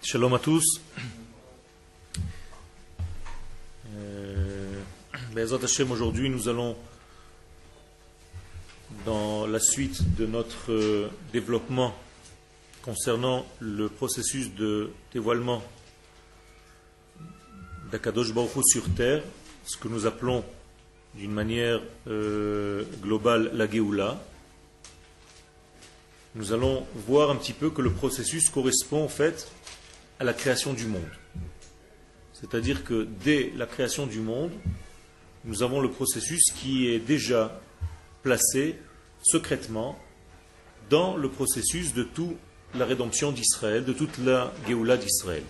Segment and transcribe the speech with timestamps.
[0.00, 0.80] Shalom à tous.
[5.90, 6.74] Aujourd'hui nous allons
[9.04, 11.94] dans la suite de notre euh, développement
[12.82, 15.62] concernant le processus de dévoilement
[17.92, 19.22] d'Akadosh Baruch sur terre,
[19.66, 20.42] ce que nous appelons
[21.14, 24.18] d'une manière euh, globale la Géoula.
[26.38, 29.48] Nous allons voir un petit peu que le processus correspond en fait
[30.20, 31.02] à la création du monde.
[32.32, 34.52] C'est-à-dire que dès la création du monde,
[35.44, 37.60] nous avons le processus qui est déjà
[38.22, 38.76] placé
[39.20, 39.98] secrètement
[40.90, 42.36] dans le processus de toute
[42.76, 45.42] la rédemption d'Israël, de toute la Géoula d'Israël.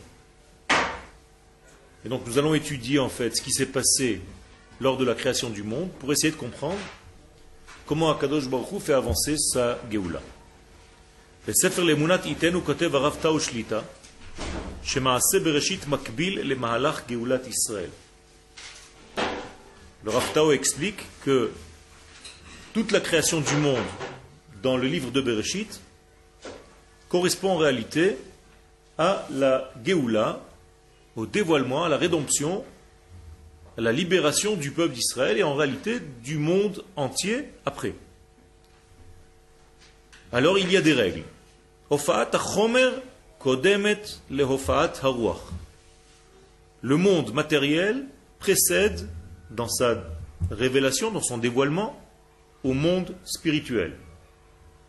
[2.03, 4.23] Et donc nous allons étudier en fait ce qui s'est passé
[4.81, 6.79] lors de la création du monde pour essayer de comprendre
[7.85, 10.23] comment Akadosh Baruch Hu fait avancer sa Géoula.
[11.48, 13.80] בספר לאמונת איתנו כותב הרב טאו שליטה
[14.84, 17.90] שמעשה בראשית מקביל למהלך גאולת ישראל.
[20.06, 21.52] Le Rav Tao explique que
[22.74, 23.86] toute la création du monde
[24.62, 25.80] dans le livre de Bereshit
[27.08, 28.18] correspond en réalité
[28.98, 30.42] à la Géoula,
[31.16, 32.66] au dévoilement, à la rédemption,
[33.78, 37.96] à la libération du peuple d'Israël et en réalité du monde entier après.
[40.34, 41.24] Alors il y a des règles.
[46.83, 48.05] Le monde matériel
[48.39, 49.09] précède
[49.51, 50.05] dans sa
[50.51, 51.99] révélation, dans son dévoilement,
[52.65, 53.97] au monde spirituel.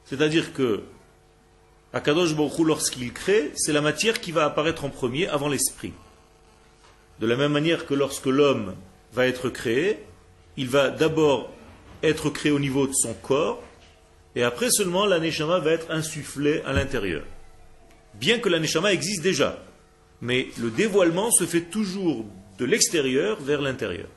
[0.05, 0.83] C'est-à-dire que
[1.93, 5.93] Akadosh Baruch lorsqu'il crée, c'est la matière qui va apparaître en premier avant l'esprit.
[7.19, 8.75] De la même manière que lorsque l'homme
[9.13, 9.99] va être créé,
[10.57, 11.49] il va d'abord
[12.03, 13.63] être créé au niveau de son corps,
[14.35, 17.23] et après seulement la Neshama va être insufflée à l'intérieur.
[18.15, 19.57] Bien que la Neshama existe déjà,
[20.21, 22.25] mais le dévoilement se fait toujours
[22.57, 24.07] de l'extérieur vers l'intérieur.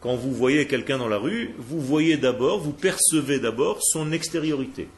[0.00, 4.88] Quand vous voyez quelqu'un dans la rue, vous voyez d'abord, vous percevez d'abord son extériorité.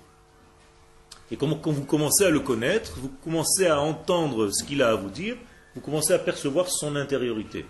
[1.31, 4.95] Et quand vous commencez à le connaître, vous commencez à entendre ce qu'il a à
[4.95, 5.37] vous dire,
[5.75, 7.65] vous commencez à percevoir son intériorité.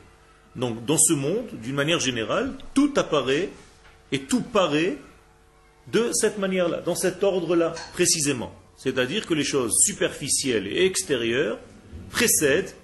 [0.56, 3.50] Donc dans ce monde, d'une manière générale, tout apparaît
[4.12, 4.96] et tout paraît
[5.92, 8.52] de cette manière-là, dans cet ordre-là précisément.
[8.76, 11.58] C'est-à-dire que les choses superficielles et extérieures
[12.10, 12.74] précèdent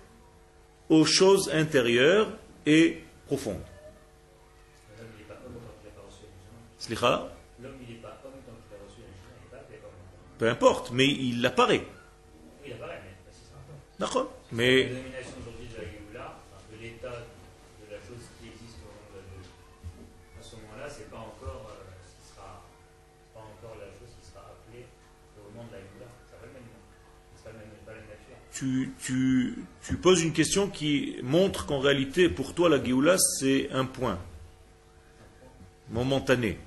[0.89, 2.29] aux choses intérieures
[2.67, 3.63] et profondes.
[6.79, 7.29] Slicha?
[10.39, 11.87] Peu importe, mais il apparaît.
[13.99, 17.26] D'accord Mais La domination aujourd'hui de la Géoula, enfin, de l'état
[28.59, 29.59] tu,
[30.03, 34.19] poses une question qui montre qu'en réalité, pour toi, la Géoula, c'est un point
[35.91, 36.59] momentané.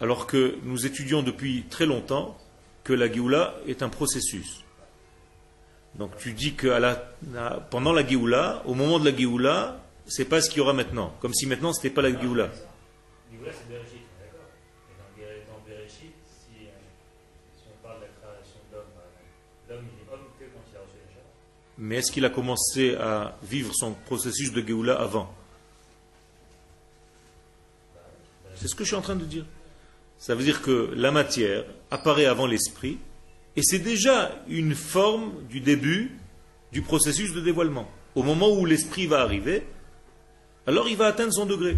[0.00, 2.38] Alors que nous étudions depuis très longtemps
[2.84, 4.64] que la Géoula est un processus.
[5.96, 6.68] Donc tu dis que
[7.70, 11.12] pendant la Géoula, au moment de la Géoula, c'est pas ce qu'il y aura maintenant.
[11.20, 12.48] Comme si maintenant c'était pas la Géoula.
[13.32, 14.48] Géoula, c'est Bereshit, on est d'accord.
[14.88, 16.70] Et dans, Ber- dans Bereshit, si, euh,
[17.58, 20.44] si on parle de la création de l'homme, par exemple, l'homme il est homme que
[20.44, 21.34] quand il a reçu les Shabbat.
[21.78, 25.32] Mais est-ce qu'il a commencé à vivre son processus de Géoula avant?
[28.56, 29.44] C'est ce que je suis en train de dire.
[30.18, 32.98] Ça veut dire que la matière apparaît avant l'esprit,
[33.54, 36.18] et c'est déjà une forme du début
[36.72, 37.88] du processus de dévoilement.
[38.16, 39.62] Au moment où l'esprit va arriver,
[40.66, 41.76] alors il va atteindre son degré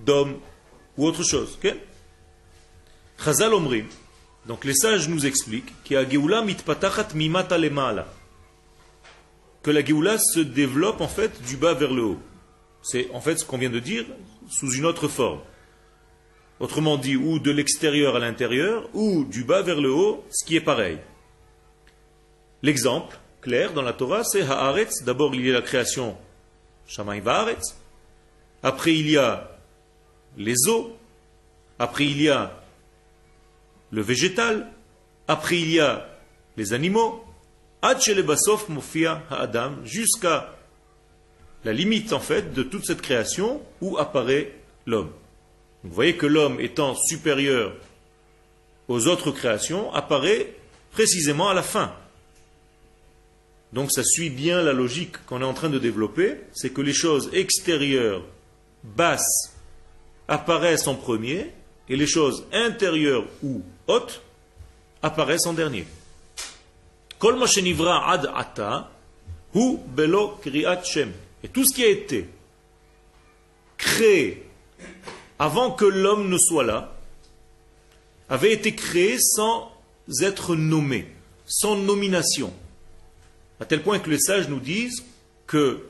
[0.00, 0.38] d'homme
[0.96, 1.58] ou autre chose.
[1.62, 1.74] ok?
[3.22, 3.52] Chazal
[4.46, 8.08] donc les sages nous expliquent qu'il y a Géoula mitpatachat mimata lemala
[9.62, 12.20] que la Géoula se développe en fait du bas vers le haut.
[12.82, 14.04] C'est en fait ce qu'on vient de dire
[14.48, 15.40] sous une autre forme.
[16.60, 20.56] Autrement dit, ou de l'extérieur à l'intérieur, ou du bas vers le haut, ce qui
[20.56, 20.98] est pareil.
[22.62, 25.02] L'exemple clair dans la Torah, c'est Haaretz.
[25.04, 26.16] D'abord, il y a la création
[26.86, 27.76] Shammai Vaaretz.
[28.62, 29.58] Après, il y a
[30.36, 30.96] les eaux.
[31.78, 32.62] Après, il y a
[33.90, 34.70] le végétal.
[35.26, 36.08] Après, il y a
[36.56, 37.24] les animaux.
[39.84, 40.54] Jusqu'à
[41.64, 44.52] la limite en fait de toute cette création où apparaît
[44.86, 45.10] l'homme.
[45.84, 47.74] Vous voyez que l'homme étant supérieur
[48.88, 50.54] aux autres créations apparaît
[50.92, 51.92] précisément à la fin.
[53.72, 56.92] Donc ça suit bien la logique qu'on est en train de développer, c'est que les
[56.92, 58.22] choses extérieures,
[58.84, 59.54] basses,
[60.28, 61.50] apparaissent en premier
[61.88, 64.22] et les choses intérieures ou hautes
[65.02, 65.86] apparaissent en dernier.
[71.44, 72.28] Et tout ce qui a été
[73.76, 74.46] créé
[75.38, 76.94] avant que l'homme ne soit là,
[78.28, 79.70] avait été créé sans
[80.20, 81.06] être nommé,
[81.46, 82.52] sans nomination.
[83.60, 85.04] À tel point que les sages nous disent
[85.46, 85.86] que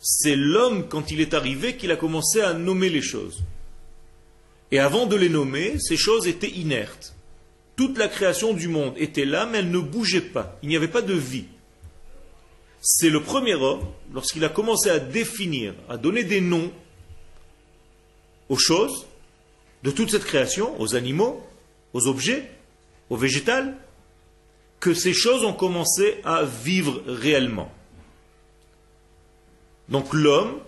[0.00, 3.42] c'est l'homme, quand il est arrivé, qu'il a commencé à nommer les choses.
[4.70, 7.15] Et avant de les nommer, ces choses étaient inertes.
[7.76, 10.58] Toute la création du monde était là, mais elle ne bougeait pas.
[10.62, 11.44] Il n'y avait pas de vie.
[12.80, 13.82] C'est le premier homme,
[14.14, 16.72] lorsqu'il a commencé à définir, à donner des noms
[18.48, 19.06] aux choses,
[19.82, 21.44] de toute cette création, aux animaux,
[21.92, 22.50] aux objets,
[23.10, 23.76] aux végétales,
[24.80, 27.70] que ces choses ont commencé à vivre réellement.
[29.88, 30.58] Donc l'homme,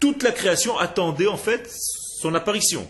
[0.00, 1.70] toute la création attendait en fait
[2.20, 2.88] son apparition.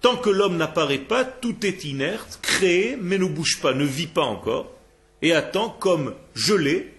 [0.00, 4.06] Tant que l'homme n'apparaît pas, tout est inerte, créé, mais ne bouge pas, ne vit
[4.06, 4.72] pas encore,
[5.20, 6.94] et attend comme gelé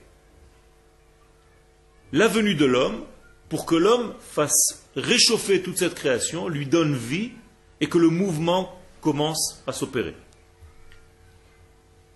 [2.13, 3.01] la venue de l'homme
[3.49, 7.31] pour que l'homme fasse réchauffer toute cette création, lui donne vie,
[7.79, 10.15] et que le mouvement commence à s'opérer.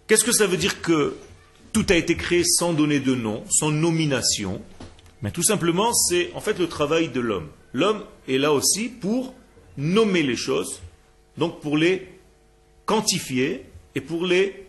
[0.08, 1.16] Qu'est-ce que ça veut dire que
[1.74, 4.62] tout a été créé sans donner de nom, sans nomination?
[5.34, 7.48] Tout simplement, c'est en fait le travail de l'homme.
[7.74, 9.34] L'homme est là aussi pour
[9.78, 10.82] nommer les choses,
[11.38, 12.08] donc pour les
[12.86, 14.68] quantifier et pour les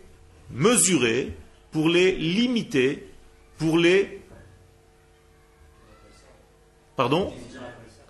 [0.51, 1.33] mesurer,
[1.71, 3.07] pour les limiter,
[3.57, 4.21] pour les...
[6.95, 7.33] Pardon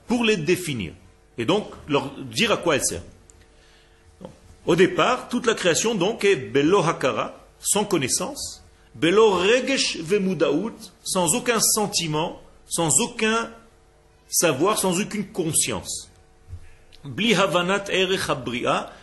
[0.08, 0.94] Pour les définir.
[1.38, 3.04] Et donc leur dire à quoi elles servent.
[4.66, 8.64] Au départ, toute la création donc est belo hakara, sans connaissance,
[8.96, 13.50] belo regesh vemudaout, sans aucun sentiment, sans aucun
[14.28, 16.10] savoir, sans aucune conscience.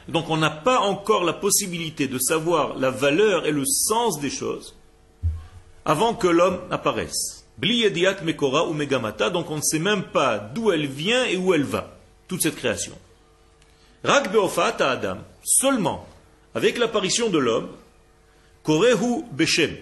[0.09, 4.31] Donc on n'a pas encore la possibilité de savoir la valeur et le sens des
[4.31, 4.75] choses
[5.85, 7.45] avant que l'homme apparaisse.
[7.59, 11.63] Mekora ou megamata, donc on ne sait même pas d'où elle vient et où elle
[11.63, 11.97] va,
[12.27, 12.93] toute cette création.
[14.03, 16.07] Rak beofat Adam, seulement
[16.55, 17.69] avec l'apparition de l'homme,
[18.63, 19.77] korehu beshem,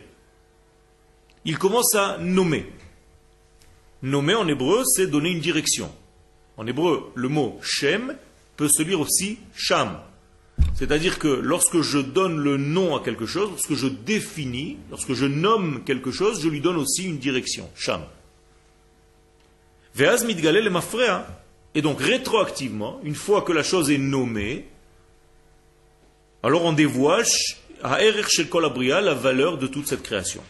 [1.44, 2.66] il commence à nommer.
[4.02, 5.90] Nommer en hébreu, c'est donner une direction.
[6.56, 8.16] En hébreu, le mot Shem
[8.56, 9.98] peut se lire aussi Sham.
[10.74, 15.26] C'est-à-dire que lorsque je donne le nom à quelque chose, lorsque je définis, lorsque je
[15.26, 18.02] nomme quelque chose, je lui donne aussi une direction, Sham.
[19.94, 20.70] Veaz mitgalel
[21.74, 24.66] et donc rétroactivement, une fois que la chose est nommée,
[26.42, 27.24] alors on dévoile
[27.82, 27.98] à
[28.28, 30.42] Shel la valeur de toute cette création.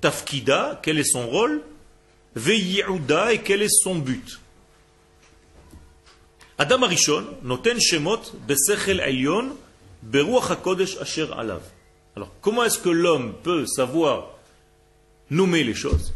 [0.00, 1.62] Tafkida, quel est son rôle?
[2.36, 4.40] Veyi'uda, et quel est son but?
[12.16, 14.30] Alors, comment est-ce que l'homme peut savoir
[15.30, 16.14] nommer les choses?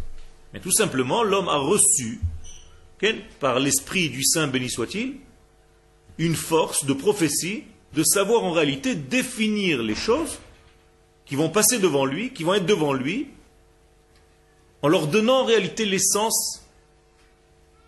[0.52, 2.20] Mais tout simplement, l'homme a reçu,
[3.40, 5.16] par l'esprit du Saint béni soit-il,
[6.18, 7.64] une force de prophétie
[7.94, 10.38] de savoir en réalité définir les choses
[11.26, 13.28] qui vont passer devant lui, qui vont être devant lui,
[14.82, 16.62] en leur donnant en réalité l'essence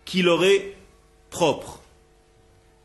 [0.04, 0.74] qui leur est
[1.30, 1.79] propre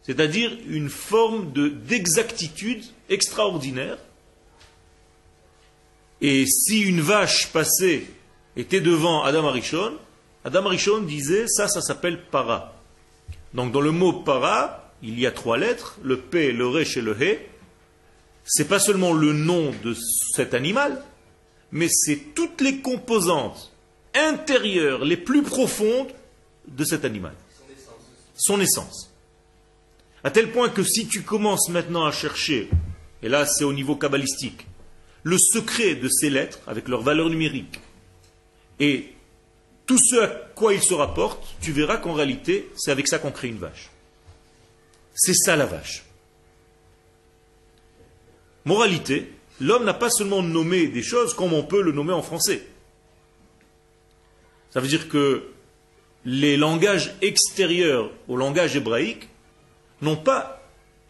[0.05, 3.97] c'est-à-dire une forme d'exactitude extraordinaire.
[6.21, 8.07] Et si une vache passée
[8.55, 9.97] était devant Adam Arishon,
[10.43, 12.75] Adam Arishon disait ça, ça s'appelle para.
[13.55, 17.01] Donc dans le mot para, il y a trois lettres, le P, le Resh et
[17.01, 17.39] le He.
[18.43, 19.95] C'est pas seulement le nom de
[20.35, 21.01] cet animal,
[21.71, 23.71] mais c'est toutes les composantes
[24.13, 26.09] intérieures les plus profondes
[26.67, 27.33] de cet animal.
[28.35, 29.14] Son essence.
[30.25, 32.67] À tel point que si tu commences maintenant à chercher,
[33.21, 34.65] et là c'est au niveau kabbalistique,
[35.21, 37.79] le secret de ces lettres avec leur valeur numérique
[38.79, 39.13] et
[39.85, 43.29] tout ce à quoi ils se rapportent, tu verras qu'en réalité c'est avec ça qu'on
[43.29, 43.91] crée une vache.
[45.13, 46.03] C'est ça la vache.
[48.65, 52.65] Moralité, l'homme n'a pas seulement nommé des choses comme on peut le nommer en français.
[54.71, 55.43] Ça veut dire que
[56.25, 59.29] les langages extérieurs au langage hébraïque
[60.01, 60.61] n'ont pas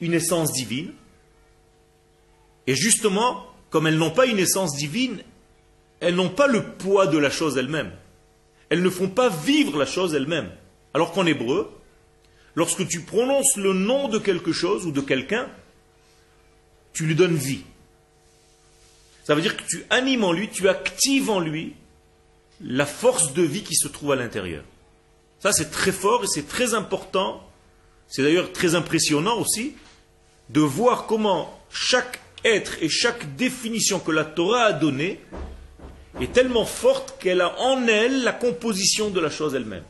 [0.01, 0.91] une essence divine.
[2.67, 5.21] Et justement, comme elles n'ont pas une essence divine,
[5.99, 7.91] elles n'ont pas le poids de la chose elle-même.
[8.69, 10.49] Elles ne font pas vivre la chose elle-même.
[10.93, 11.71] Alors qu'en hébreu,
[12.55, 15.49] lorsque tu prononces le nom de quelque chose ou de quelqu'un,
[16.93, 17.63] tu lui donnes vie.
[19.23, 21.73] Ça veut dire que tu animes en lui, tu actives en lui
[22.61, 24.63] la force de vie qui se trouve à l'intérieur.
[25.39, 27.45] Ça, c'est très fort et c'est très important
[28.07, 29.73] c'est d'ailleurs très impressionnant aussi
[30.49, 35.19] de voir comment chaque être et chaque définition que la Torah a donnée
[36.21, 39.83] est tellement forte qu'elle a en elle la composition de la chose elle-même.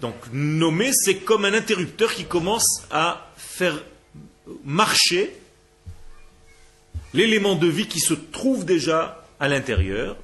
[0.00, 3.82] Donc nommer, c'est comme un interrupteur qui commence à faire
[4.64, 5.34] marcher
[7.14, 10.16] l'élément de vie qui se trouve déjà à l'intérieur,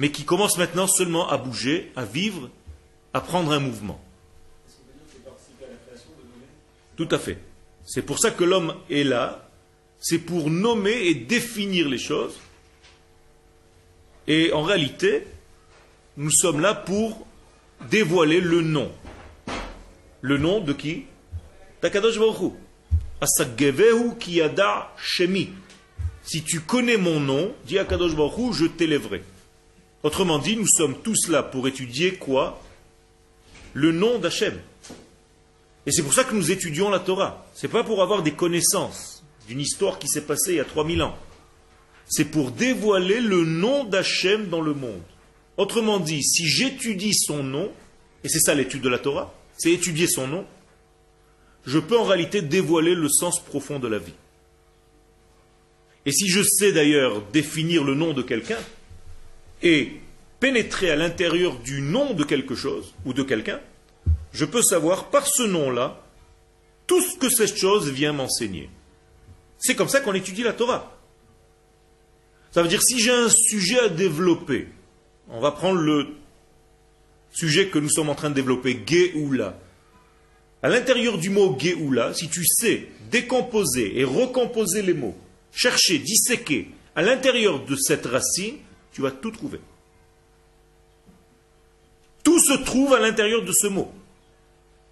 [0.00, 2.48] mais qui commence maintenant seulement à bouger, à vivre,
[3.12, 4.02] à prendre un mouvement.
[6.96, 7.36] Tout à fait.
[7.84, 9.46] C'est pour ça que l'homme est là,
[10.00, 12.32] c'est pour nommer et définir les choses.
[14.26, 15.26] Et en réalité,
[16.16, 17.26] nous sommes là pour
[17.90, 18.90] dévoiler le nom.
[20.22, 21.04] Le nom de qui?
[21.82, 22.54] Takadosh Baruch
[23.20, 25.50] Asagevehu kiyada shemi.
[26.22, 29.22] Si tu connais mon nom, dit Akadosh Baruch je t'élèverai.
[30.02, 32.62] Autrement dit, nous sommes tous là pour étudier quoi?
[33.74, 34.58] Le nom d'Hachem.
[35.86, 37.46] Et c'est pour ça que nous étudions la Torah.
[37.54, 41.02] C'est pas pour avoir des connaissances d'une histoire qui s'est passée il y a 3000
[41.02, 41.16] ans.
[42.06, 45.02] C'est pour dévoiler le nom d'Hachem dans le monde.
[45.56, 47.70] Autrement dit, si j'étudie son nom,
[48.24, 50.46] et c'est ça l'étude de la Torah, c'est étudier son nom,
[51.66, 54.14] je peux en réalité dévoiler le sens profond de la vie.
[56.06, 58.58] Et si je sais d'ailleurs définir le nom de quelqu'un
[59.62, 59.92] et
[60.38, 63.60] pénétrer à l'intérieur du nom de quelque chose ou de quelqu'un,
[64.32, 66.00] je peux savoir par ce nom-là
[66.86, 68.70] tout ce que cette chose vient m'enseigner.
[69.58, 70.96] C'est comme ça qu'on étudie la Torah.
[72.52, 74.68] Ça veut dire si j'ai un sujet à développer,
[75.28, 76.08] on va prendre le
[77.32, 79.58] sujet que nous sommes en train de développer, Géoula.
[80.62, 85.16] À l'intérieur du mot Géoula, si tu sais décomposer et recomposer les mots,
[85.52, 88.56] chercher, disséquer, à l'intérieur de cette racine,
[88.92, 89.60] tu vas tout trouver.
[92.22, 93.90] Tout se trouve à l'intérieur de ce mot.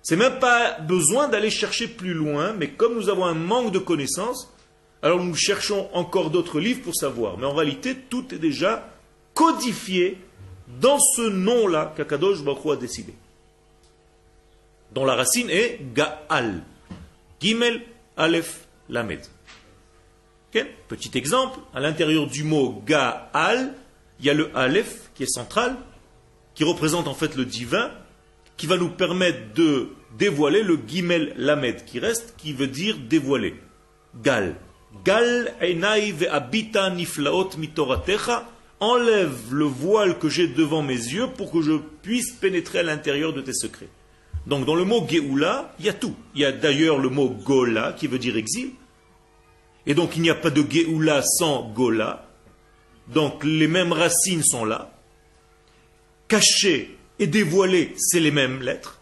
[0.03, 3.79] C'est même pas besoin d'aller chercher plus loin, mais comme nous avons un manque de
[3.79, 4.53] connaissances,
[5.03, 7.37] alors nous cherchons encore d'autres livres pour savoir.
[7.39, 8.89] Mais en réalité, tout est déjà
[9.35, 10.19] codifié
[10.81, 13.15] dans ce nom-là qu'Akadosh Baruch a décidé
[14.93, 16.63] dont la racine est Gaal.
[17.41, 17.83] Gimel,
[18.17, 19.21] Aleph, Lamed.
[20.89, 23.75] Petit exemple, à l'intérieur du mot Gaal,
[24.21, 25.77] il y a le Aleph qui est central,
[26.55, 27.91] qui représente en fait le divin,
[28.57, 33.55] qui va nous permettre de dévoiler le Gimel Lamed qui reste, qui veut dire dévoiler.
[34.23, 34.57] Gal.
[35.05, 35.55] Gal
[36.31, 38.49] abita niflaot mitoratecha.
[38.81, 41.73] Enlève le voile que j'ai devant mes yeux pour que je
[42.03, 43.89] puisse pénétrer à l'intérieur de tes secrets.
[44.47, 46.15] Donc dans le mot Géoula, il y a tout.
[46.37, 48.71] Il y a d'ailleurs le mot Gola qui veut dire exil.
[49.85, 52.28] Et donc il n'y a pas de Géoula sans Gola.
[53.09, 54.93] Donc les mêmes racines sont là.
[56.29, 59.01] Caché et dévoilé, c'est les mêmes lettres.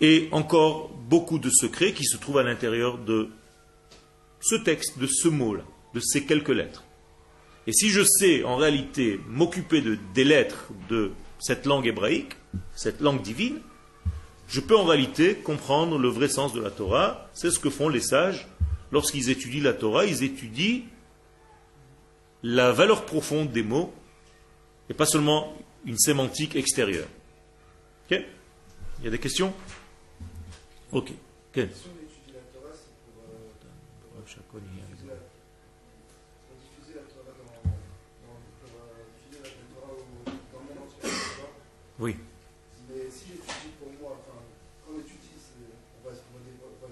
[0.00, 3.28] Et encore beaucoup de secrets qui se trouvent à l'intérieur de
[4.40, 5.62] ce texte, de ce mot-là,
[5.94, 6.84] de ces quelques lettres.
[7.66, 12.34] Et si je sais en réalité m'occuper de, des lettres de cette langue hébraïque,
[12.74, 13.60] cette langue divine,
[14.48, 17.30] je peux en réalité comprendre le vrai sens de la Torah.
[17.32, 18.48] C'est ce que font les sages.
[18.92, 20.82] Lorsqu'ils étudient la Torah, ils étudient
[22.42, 23.92] la valeur profonde des mots
[24.88, 27.08] et pas seulement une sémantique extérieure.
[28.04, 28.20] Ok?
[28.98, 29.52] Il y a des questions?
[30.92, 31.12] Ok.
[41.98, 42.16] Oui.
[42.90, 44.42] Mais si j'étudie pour moi, enfin,
[44.82, 45.38] quand on étudie,
[46.02, 46.42] on va, on va,
[46.74, 46.90] on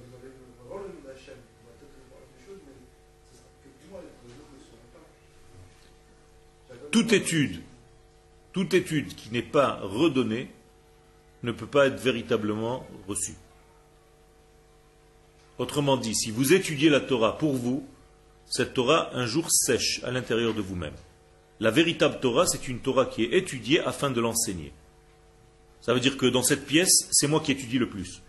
[0.62, 2.78] va voir le nom d'Hachem, on va peut-être voir des choses, mais
[3.26, 5.02] ce sera que pour moi, les autres ne seront pas.
[6.90, 7.62] Toute étude,
[8.52, 10.50] qui n'est pas redonnée
[11.42, 13.36] ne peut pas être véritablement reçue.
[15.58, 17.86] Autrement dit, si vous étudiez la Torah pour vous,
[18.46, 20.94] cette Torah un jour sèche à l'intérieur de vous-même.
[21.60, 24.72] La véritable Torah, c'est une Torah qui est étudiée afin de l'enseigner.
[25.80, 28.22] Ça veut dire que dans cette pièce, c'est moi qui étudie le plus.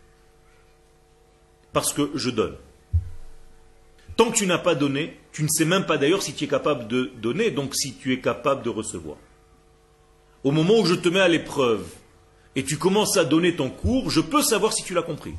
[1.73, 2.57] Parce que je donne.
[4.17, 6.47] Tant que tu n'as pas donné, tu ne sais même pas d'ailleurs si tu es
[6.47, 9.17] capable de donner, donc si tu es capable de recevoir.
[10.43, 11.85] Au moment où je te mets à l'épreuve
[12.55, 15.33] et tu commences à donner ton cours, je peux savoir si tu l'as compris.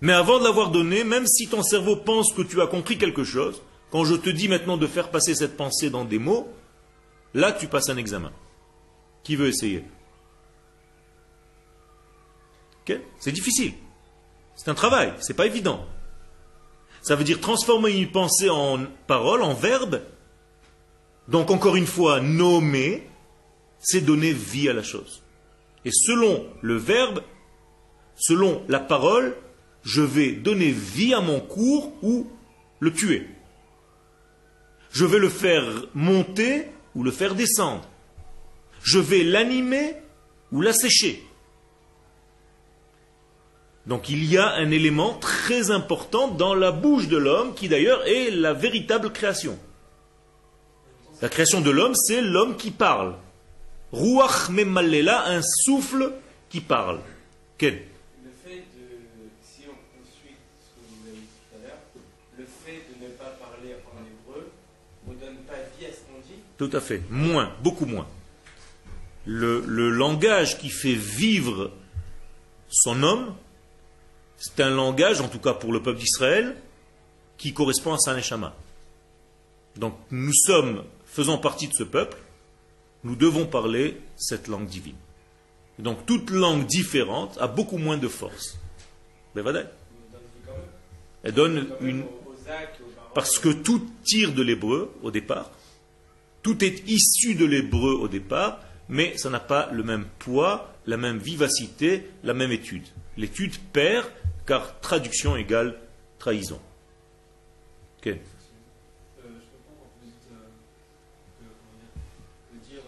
[0.00, 3.24] Mais avant de l'avoir donné, même si ton cerveau pense que tu as compris quelque
[3.24, 6.48] chose, quand je te dis maintenant de faire passer cette pensée dans des mots,
[7.32, 8.32] là tu passes un examen.
[9.22, 9.84] Qui veut essayer?
[13.18, 13.72] C'est difficile.
[14.54, 15.86] C'est un travail, c'est pas évident.
[17.04, 20.00] Ça veut dire transformer une pensée en parole, en verbe.
[21.28, 23.06] Donc encore une fois, nommer,
[23.78, 25.22] c'est donner vie à la chose.
[25.84, 27.20] Et selon le verbe,
[28.16, 29.36] Selon la parole,
[29.82, 32.26] je vais donner vie à mon cours ou
[32.80, 33.28] le tuer.
[34.92, 37.88] Je vais le faire monter ou le faire descendre.
[38.82, 39.96] Je vais l'animer
[40.52, 41.22] ou l'assécher.
[43.86, 48.06] Donc il y a un élément très important dans la bouche de l'homme qui d'ailleurs
[48.06, 49.58] est la véritable création.
[51.20, 53.14] La création de l'homme, c'est l'homme qui parle.
[53.92, 56.12] Ruach Memalela, un souffle
[56.48, 57.00] qui parle.
[57.58, 57.74] Quel
[58.24, 61.78] Le fait de, si on suit ce que vous avez dit tout à l'heure,
[62.38, 64.50] le fait de ne pas parler en hébreu
[65.06, 66.40] ne donne pas vie à ce qu'on dit?
[66.58, 67.02] Tout à fait.
[67.10, 68.08] Moins, beaucoup moins.
[69.24, 71.70] Le, le langage qui fait vivre
[72.68, 73.34] son homme,
[74.36, 76.56] c'est un langage, en tout cas pour le peuple d'Israël,
[77.38, 78.54] qui correspond à sa neshama.
[79.76, 82.18] Donc nous sommes, faisant partie de ce peuple,
[83.02, 84.96] nous devons parler cette langue divine.
[85.78, 88.58] Donc toute langue différente a beaucoup moins de force.
[89.36, 92.04] Elle donne une.
[93.14, 95.50] Parce que tout tire de l'hébreu au départ,
[96.42, 100.96] tout est issu de l'hébreu au départ, mais ça n'a pas le même poids, la
[100.96, 102.84] même vivacité, la même étude.
[103.16, 104.06] L'étude perd,
[104.46, 105.78] car traduction égale
[106.18, 106.60] trahison.
[107.98, 108.06] Ok.
[108.06, 110.34] Je comprends quand vous dites que,
[111.40, 111.92] comment dire,
[112.52, 112.82] de dire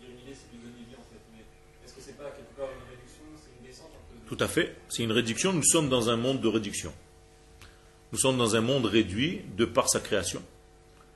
[0.00, 1.20] guériminer, c'est lui donner vie en fait.
[1.32, 1.44] Mais
[1.84, 4.42] est-ce que c'est pas quelque part une réduction, c'est une descente un peu de- Tout
[4.44, 4.74] à fait.
[4.88, 5.52] C'est une réduction.
[5.52, 6.92] Nous sommes dans un monde de réduction.
[8.12, 10.42] Nous sommes dans un monde réduit de par sa création.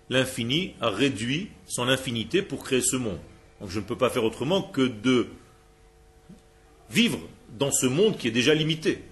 [0.08, 3.18] L'infini a réduit son infinité pour créer ce monde.
[3.60, 5.28] Donc je ne peux pas faire autrement que de
[6.90, 7.20] vivre
[7.58, 9.02] dans ce monde qui est déjà limité.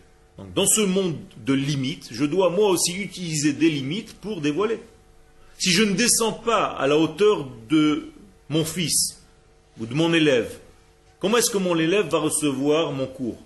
[0.55, 4.81] Dans ce monde de limites, je dois moi aussi utiliser des limites pour dévoiler.
[5.59, 8.13] Si je ne descends pas à la hauteur de
[8.49, 9.21] mon fils
[9.81, 10.59] ou de mon élève,
[11.19, 13.39] comment est-ce que mon élève va recevoir mon cours?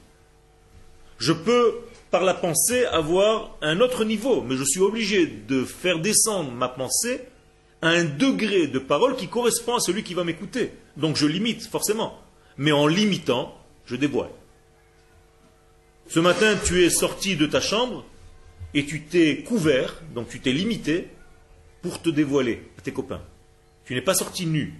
[1.18, 1.76] Je peux,
[2.10, 6.68] par la pensée, avoir un autre niveau, mais je suis obligé de faire descendre ma
[6.68, 7.22] pensée
[7.80, 10.72] à un degré de parole qui correspond à celui qui va m'écouter.
[10.98, 12.18] Donc je limite, forcément.
[12.58, 14.28] Mais en limitant, je dévoile.
[16.08, 18.04] Ce matin, tu es sorti de ta chambre
[18.74, 21.08] et tu t'es couvert, donc tu t'es limité
[21.80, 23.22] pour te dévoiler à tes copains.
[23.84, 24.74] Tu n'es pas sorti nu.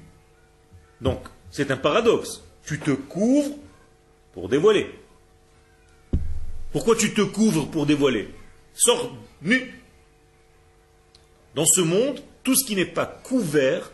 [1.01, 2.43] Donc, c'est un paradoxe.
[2.65, 3.57] Tu te couvres
[4.33, 4.89] pour dévoiler.
[6.71, 8.29] Pourquoi tu te couvres pour dévoiler?
[8.75, 9.75] Sors nu.
[11.55, 13.93] Dans ce monde, tout ce qui n'est pas couvert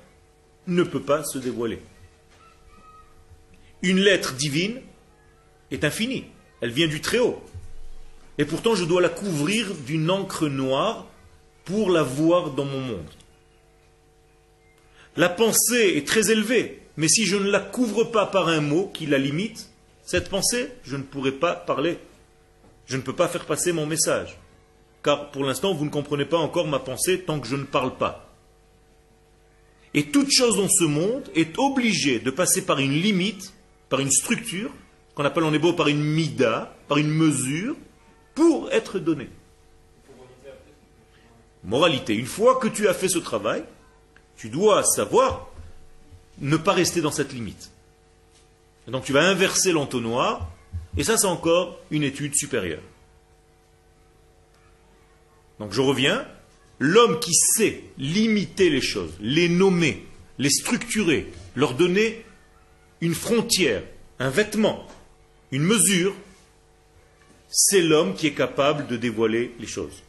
[0.67, 1.81] ne peut pas se dévoiler.
[3.83, 4.81] Une lettre divine
[5.71, 6.27] est infinie.
[6.61, 7.43] Elle vient du Très-Haut.
[8.39, 11.07] Et pourtant, je dois la couvrir d'une encre noire
[11.65, 13.11] pour la voir dans mon monde.
[15.17, 18.91] La pensée est très élevée, mais si je ne la couvre pas par un mot
[18.95, 19.69] qui la limite,
[20.05, 21.99] cette pensée, je ne pourrai pas parler.
[22.87, 24.39] Je ne peux pas faire passer mon message.
[25.03, 27.97] Car pour l'instant, vous ne comprenez pas encore ma pensée tant que je ne parle
[27.97, 28.33] pas.
[29.95, 33.53] Et toute chose dans ce monde est obligée de passer par une limite,
[33.89, 34.71] par une structure,
[35.19, 37.75] qu'on appelle en hébreu par une mida, par une mesure,
[38.37, 39.29] pour être donnée.
[41.65, 43.65] Moralité, une fois que tu as fait ce travail,
[44.37, 45.51] tu dois savoir
[46.39, 47.73] ne pas rester dans cette limite.
[48.87, 50.53] Donc tu vas inverser l'entonnoir,
[50.97, 52.83] et ça c'est encore une étude supérieure.
[55.59, 56.29] Donc je reviens,
[56.79, 60.07] l'homme qui sait limiter les choses, les nommer,
[60.39, 61.27] les structurer,
[61.57, 62.25] leur donner
[63.01, 63.83] une frontière,
[64.21, 64.87] un vêtement,
[65.51, 66.15] une mesure,
[67.49, 70.03] c'est l'homme qui est capable de dévoiler les choses.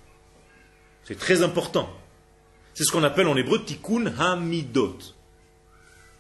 [1.05, 1.89] C'est très important.
[2.73, 4.97] C'est ce qu'on appelle en hébreu tikkun hamidot.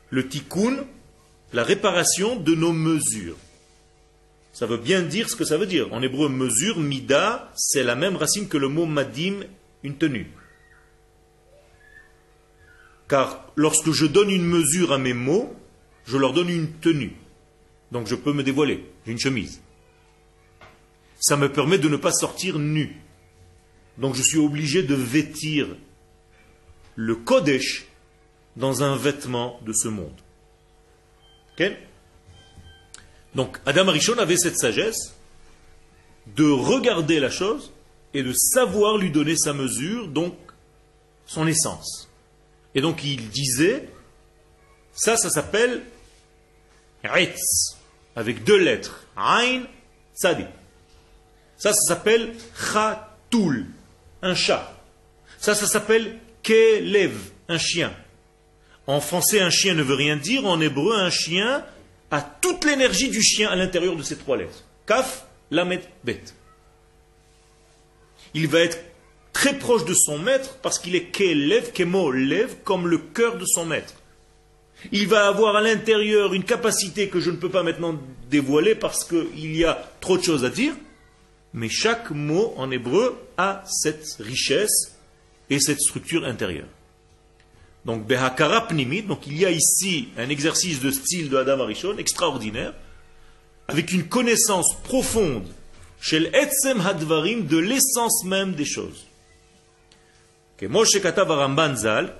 [0.09, 0.85] Le tikkun,
[1.53, 3.37] la réparation de nos mesures.
[4.53, 5.93] Ça veut bien dire ce que ça veut dire.
[5.93, 9.41] En hébreu, mesure, mida, c'est la même racine que le mot madim,
[9.83, 10.31] une tenue.
[13.07, 15.55] Car lorsque je donne une mesure à mes mots,
[16.05, 17.15] je leur donne une tenue.
[17.91, 18.85] Donc je peux me dévoiler.
[19.05, 19.61] J'ai une chemise.
[21.19, 23.01] Ça me permet de ne pas sortir nu.
[23.97, 25.75] Donc je suis obligé de vêtir
[26.95, 27.85] le Kodesh
[28.55, 30.19] dans un vêtement de ce monde.
[33.35, 35.13] Donc Adam Arishon avait cette sagesse
[36.35, 37.71] de regarder la chose
[38.13, 40.35] et de savoir lui donner sa mesure, donc
[41.25, 42.09] son essence.
[42.75, 43.89] Et donc il disait,
[44.93, 45.83] ça, ça s'appelle
[47.03, 47.77] Retz,
[48.15, 49.63] avec deux lettres, Ain,
[50.15, 50.45] Tzadi.
[51.57, 52.33] Ça, ça s'appelle
[52.73, 53.65] Khatoul,
[54.21, 54.73] un chat.
[55.37, 57.13] Ça, ça s'appelle Kelev,
[57.47, 57.93] un chien.
[58.87, 60.45] En français, un chien ne veut rien dire.
[60.45, 61.63] En hébreu, un chien
[62.11, 64.63] a toute l'énergie du chien à l'intérieur de ces trois lettres.
[64.85, 66.23] Kaf, Lamet Bet.
[68.33, 68.79] Il va être
[69.33, 73.45] très proche de son maître parce qu'il est Kelev, Kemo Lev, comme le cœur de
[73.45, 73.93] son maître.
[74.91, 79.03] Il va avoir à l'intérieur une capacité que je ne peux pas maintenant dévoiler parce
[79.03, 80.73] qu'il y a trop de choses à dire,
[81.53, 84.95] mais chaque mot en hébreu a cette richesse
[85.49, 86.67] et cette structure intérieure.
[87.85, 88.67] Donc, Behakara
[89.07, 92.73] donc il y a ici un exercice de style de Adam Arishon extraordinaire,
[93.67, 95.47] avec une connaissance profonde
[96.01, 99.08] chez l'Etzem Hadvarim de l'essence même des choses.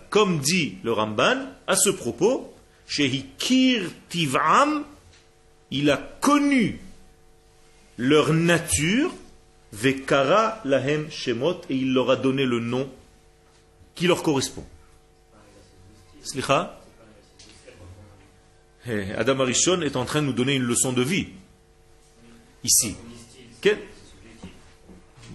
[0.09, 2.53] Comme dit le Ramban, à ce propos,
[2.87, 4.83] chez Hikir Tiv'am,
[5.71, 6.79] il a connu
[7.97, 9.11] leur nature,
[9.73, 12.89] Vekara Lahem Shemot, et il leur a donné le nom
[13.93, 14.65] qui leur correspond.
[16.23, 16.79] Slicha?
[18.87, 21.27] Eh, Adam Arishon est en train de nous donner une leçon de vie.
[22.63, 22.95] Ici.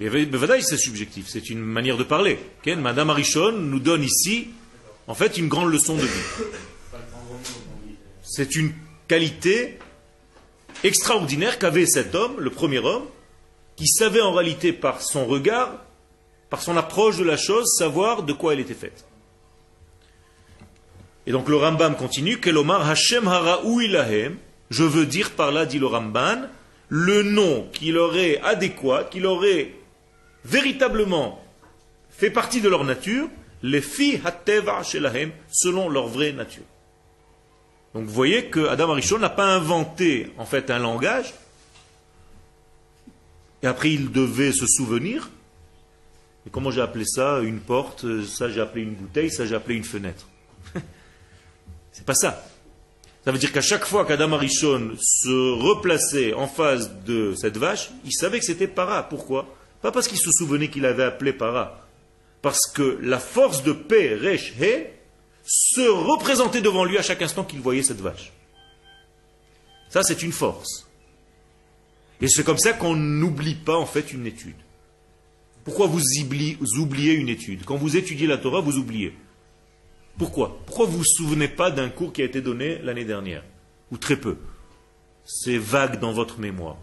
[0.01, 2.39] C'est subjectif, c'est une manière de parler.
[2.67, 4.49] Madame Arishon nous donne ici,
[5.07, 6.45] en fait, une grande leçon de vie.
[8.23, 8.73] C'est une
[9.07, 9.79] qualité
[10.83, 13.05] extraordinaire qu'avait cet homme, le premier homme,
[13.77, 15.85] qui savait en réalité par son regard,
[16.51, 19.05] par son approche de la chose, savoir de quoi elle était faite.
[21.27, 24.37] Et donc le Rambam continue, Kelomar Hashem Hara'ou ilahem,
[24.71, 26.43] je veux dire par là, dit le Ramban,
[26.89, 29.75] le nom qui leur est adéquat, qui leur est
[30.45, 31.43] véritablement
[32.11, 33.29] fait partie de leur nature,
[33.63, 36.65] les filles hateva shelahem, selon leur vraie nature.
[37.95, 40.33] Donc vous voyez que Adam Arishon n'a pas inventé
[40.69, 41.35] un langage,
[43.63, 45.31] et après il devait se souvenir.
[46.53, 47.41] Comment j'ai appelé ça?
[47.41, 50.29] Une porte, ça j'ai appelé une bouteille, ça j'ai appelé une fenêtre.
[51.93, 52.45] C'est pas ça.
[53.25, 57.89] Ça veut dire qu'à chaque fois qu'Adam Arishon se replaçait en face de cette vache,
[58.05, 59.03] il savait que c'était para.
[59.05, 59.47] Pourquoi?
[59.85, 61.87] Pas parce qu'il se souvenait qu'il avait appelé para.
[62.41, 64.87] Parce que la force de paix, Resh, He,
[65.45, 68.33] se représentait devant lui à chaque instant qu'il voyait cette vache.
[69.91, 70.89] Ça, c'est une force.
[72.23, 74.57] Et c'est comme ça qu'on n'oublie pas en fait une étude.
[75.65, 77.67] Pourquoi vous oubli- vous oubliez une étude?
[77.67, 79.15] Quand vous étudiez la Torah, vous oubliez.
[80.17, 80.61] Pourquoi?
[80.65, 83.45] Pourquoi vous ne vous souvenez pas d'un cours qui a été donné l'année dernière?
[83.91, 84.39] Ou très peu
[85.27, 86.79] C'est vague dans votre mémoire.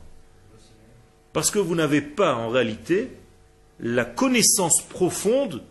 [1.33, 3.09] Parce que vous n'avez pas en réalité
[3.79, 5.63] la connaissance profonde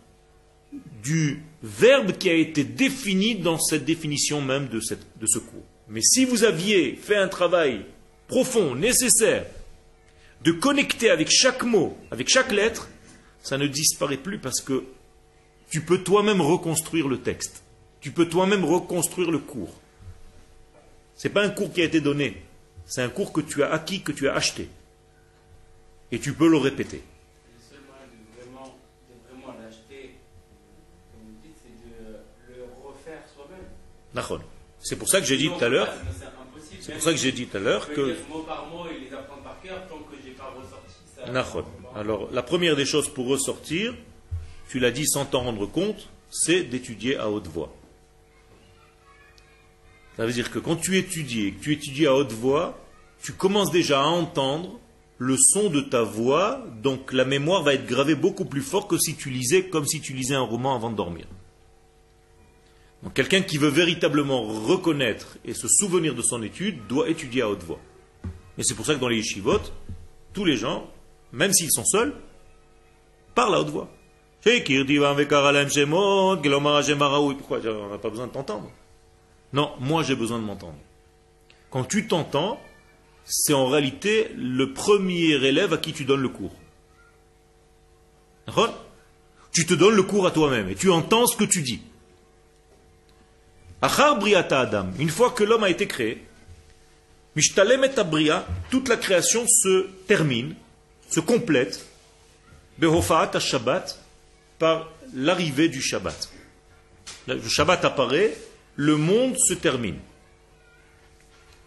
[1.02, 5.64] du verbe qui a été défini dans cette définition même de, ce cours.
[5.88, 7.84] Mais si vous aviez fait un travail
[8.26, 9.44] profond, nécessaire,
[10.42, 12.88] de connecter avec chaque mot, avec chaque lettre,
[13.42, 14.84] ça ne disparaît plus parce que
[15.70, 17.62] tu peux toi-même reconstruire le texte.
[18.00, 19.74] Tu peux toi-même reconstruire le cours.
[21.16, 22.42] Ce n'est pas un cours qui a été donné.
[22.86, 24.68] C'est un cours que tu as acquis, que tu as acheté.
[26.12, 27.02] Et tu peux le répéter.
[34.80, 35.88] C'est pour ça que j'ai dit tout à l'heure,
[36.80, 38.16] C'est pour ça que j'ai dit tout à l'heure que...
[41.94, 43.94] Alors, la première des choses pour ressortir,
[44.68, 47.72] tu l'as dit sans t'en rendre compte, c'est d'étudier à haute voix.
[50.16, 52.78] Ça veut dire que quand tu étudies et que tu étudies à haute voix,
[53.22, 54.78] tu commences déjà à entendre
[55.20, 58.96] le son de ta voix, donc la mémoire va être gravée beaucoup plus fort que
[58.96, 61.26] si tu lisais comme si tu lisais un roman avant de dormir.
[63.02, 67.50] Donc quelqu'un qui veut véritablement reconnaître et se souvenir de son étude doit étudier à
[67.50, 67.80] haute voix.
[68.56, 69.60] Et c'est pour ça que dans les yeshivot,
[70.32, 70.88] tous les gens,
[71.32, 72.14] même s'ils sont seuls,
[73.34, 73.90] parlent à haute voix.
[74.42, 74.74] Pourquoi
[77.58, 78.70] On n'a pas besoin de t'entendre?
[79.52, 80.78] Non, moi j'ai besoin de m'entendre.
[81.68, 82.58] Quand tu t'entends,
[83.24, 86.54] c'est en réalité le premier élève à qui tu donnes le cours.
[89.52, 91.80] Tu te donnes le cours à toi-même et tu entends ce que tu dis.
[93.82, 96.26] Achar briata Adam, une fois que l'homme a été créé,
[98.70, 100.54] toute la création se termine,
[101.08, 101.86] se complète,
[102.78, 103.98] Behofaat Shabbat,
[104.58, 106.30] par l'arrivée du Shabbat.
[107.26, 108.36] Le Shabbat apparaît,
[108.76, 109.98] le monde se termine.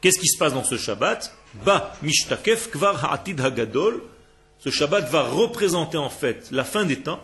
[0.01, 1.33] Qu'est-ce qui se passe dans ce Shabbat?
[1.53, 4.01] Ba Mishtakef Kvar Ha'atid Hagadol.
[4.59, 7.21] Ce Shabbat va représenter en fait la fin des temps.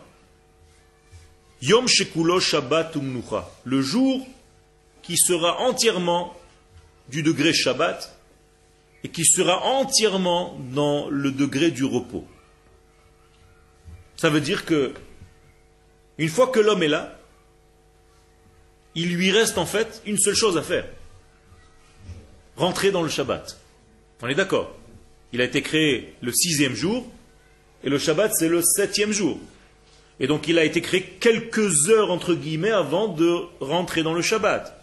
[1.62, 3.50] Yom Shekulo Shabbat Umnucha.
[3.64, 4.26] Le jour
[5.02, 6.36] qui sera entièrement
[7.10, 8.16] du degré Shabbat
[9.04, 12.28] et qui sera entièrement dans le degré du repos.
[14.18, 14.94] Ça veut dire que,
[16.18, 17.18] une fois que l'homme est là,
[18.96, 20.86] il lui reste en fait une seule chose à faire.
[22.58, 23.58] Rentrer dans le Shabbat.
[24.22, 24.76] On est d'accord
[25.34, 27.06] Il a été créé le sixième jour,
[27.84, 29.40] et le Shabbat c'est le septième jour.
[30.20, 34.22] Et donc il a été créé quelques heures entre guillemets avant de rentrer dans le
[34.22, 34.76] Shabbat.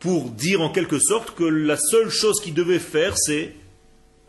[0.00, 3.54] Pour dire en quelque sorte que la seule chose qu'il devait faire c'est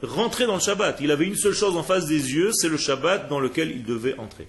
[0.02, 1.00] rentrer dans le Shabbat.
[1.02, 3.84] Il avait une seule chose en face des yeux, c'est le Shabbat dans lequel il
[3.84, 4.48] devait entrer.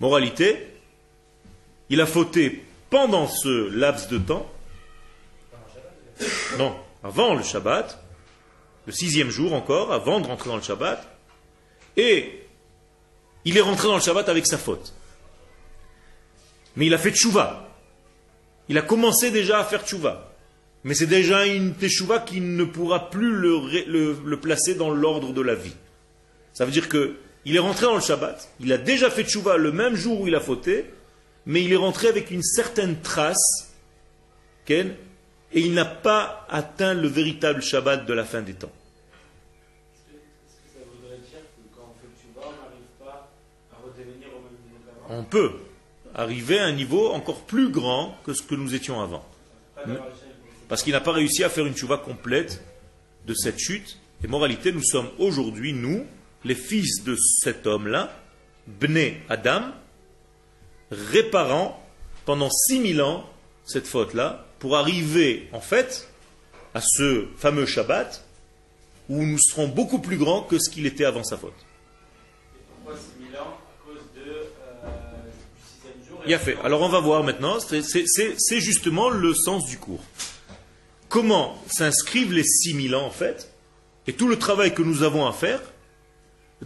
[0.00, 0.66] Moralité,
[1.90, 4.50] il a fauté pendant ce laps de temps.
[6.58, 8.02] Non, avant le Shabbat,
[8.86, 11.06] le sixième jour encore, avant de rentrer dans le Shabbat.
[11.96, 12.40] Et
[13.44, 14.94] il est rentré dans le Shabbat avec sa faute.
[16.76, 17.68] Mais il a fait tchouva.
[18.68, 20.32] Il a commencé déjà à faire tchouva.
[20.82, 25.54] Mais c'est déjà une teshuva qui ne pourra plus le, placer dans l'ordre de la
[25.54, 25.76] vie.
[26.52, 29.58] Ça veut dire que il est rentré dans le Shabbat, il a déjà fait tchouva
[29.58, 30.86] le même jour où il a fauté,
[31.44, 33.74] mais il est rentré avec une certaine trace,
[35.54, 38.72] et il n'a pas atteint le véritable Shabbat de la fin des temps.
[40.48, 43.30] Est-ce que ça voudrait dire que quand on fait tchouva, on n'arrive pas
[43.72, 45.52] à redevenir au même niveau qu'avant On peut
[46.12, 49.24] arriver à un niveau encore plus grand que ce que nous étions avant.
[50.68, 52.64] Parce qu'il n'a pas réussi à faire une tchouva complète
[53.26, 53.98] de cette chute.
[54.24, 56.04] Et moralité, nous sommes aujourd'hui, nous,
[56.44, 58.12] les fils de cet homme-là,
[58.66, 59.62] Bné Adam,
[60.90, 61.80] réparant
[62.24, 63.28] pendant 6000 ans
[63.64, 66.08] cette faute-là, pour arriver, en fait,
[66.72, 68.24] à ce fameux Shabbat,
[69.10, 71.52] où nous serons beaucoup plus grands que ce qu'il était avant sa faute.
[71.52, 74.86] Et pourquoi 6000 ans À cause de, euh,
[75.26, 76.22] du sixième jour.
[76.24, 76.56] et Il a fait.
[76.64, 80.02] Alors on va voir maintenant, c'est justement le sens du cours.
[81.10, 83.52] Comment s'inscrivent les 6000 ans en fait,
[84.06, 85.60] et tout le travail que nous avons à faire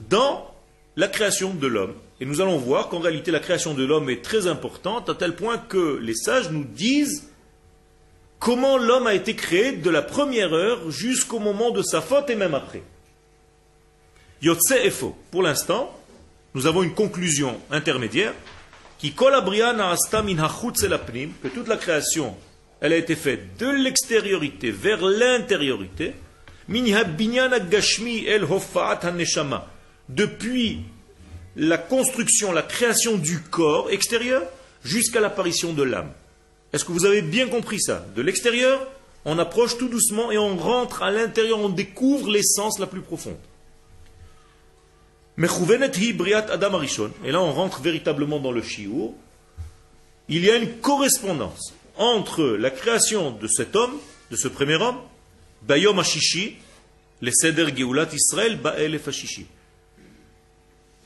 [0.09, 0.55] dans
[0.95, 1.95] la création de l'homme.
[2.21, 5.35] Et nous allons voir qu'en réalité la création de l'homme est très importante à tel
[5.35, 7.28] point que les sages nous disent
[8.39, 12.37] comment l'homme a été créé de la première heure jusqu'au moment de sa faute et
[12.37, 12.83] même après.
[14.43, 15.17] Yotse faux.
[15.31, 15.95] Pour l'instant,
[16.55, 18.35] nous avons une conclusion intermédiaire
[18.99, 19.25] qui que
[21.49, 22.37] toute la création,
[22.81, 26.15] elle a été faite de l'extériorité vers l'intériorité,
[30.09, 30.81] depuis
[31.57, 34.43] la construction, la création du corps extérieur
[34.85, 36.13] jusqu'à l'apparition de l'âme.
[36.73, 38.07] Est-ce que vous avez bien compris ça?
[38.15, 38.87] De l'extérieur,
[39.25, 43.37] on approche tout doucement et on rentre à l'intérieur, on découvre l'essence la plus profonde.
[45.39, 46.83] Adam.
[47.25, 49.13] Et là, on rentre véritablement dans le shiur.
[50.29, 53.99] Il y a une correspondance entre la création de cet homme,
[54.31, 54.99] de ce premier homme,
[55.63, 56.57] Bayom Ashishi,
[57.21, 59.47] les Seder Geulat Israël, Bael Fashishi.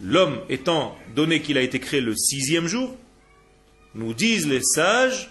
[0.02, 2.94] L'homme étant donné qu'il a été créé le sixième jour,
[3.94, 5.30] nous disent les sages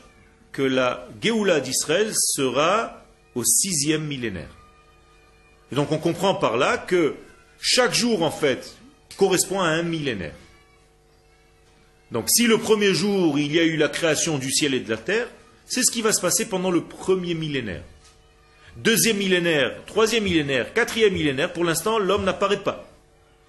[0.52, 3.04] que la Géoula d'Israël sera
[3.36, 4.50] au sixième millénaire.
[5.72, 7.16] Donc on comprend par là que
[7.60, 8.76] chaque jour, en fait,
[9.18, 10.36] correspond à un millénaire.
[12.12, 14.90] Donc si le premier jour, il y a eu la création du ciel et de
[14.90, 15.28] la terre,
[15.66, 17.84] c'est ce qui va se passer pendant le premier millénaire.
[18.76, 22.90] Deuxième millénaire, troisième millénaire, quatrième millénaire, pour l'instant, l'homme n'apparaît pas.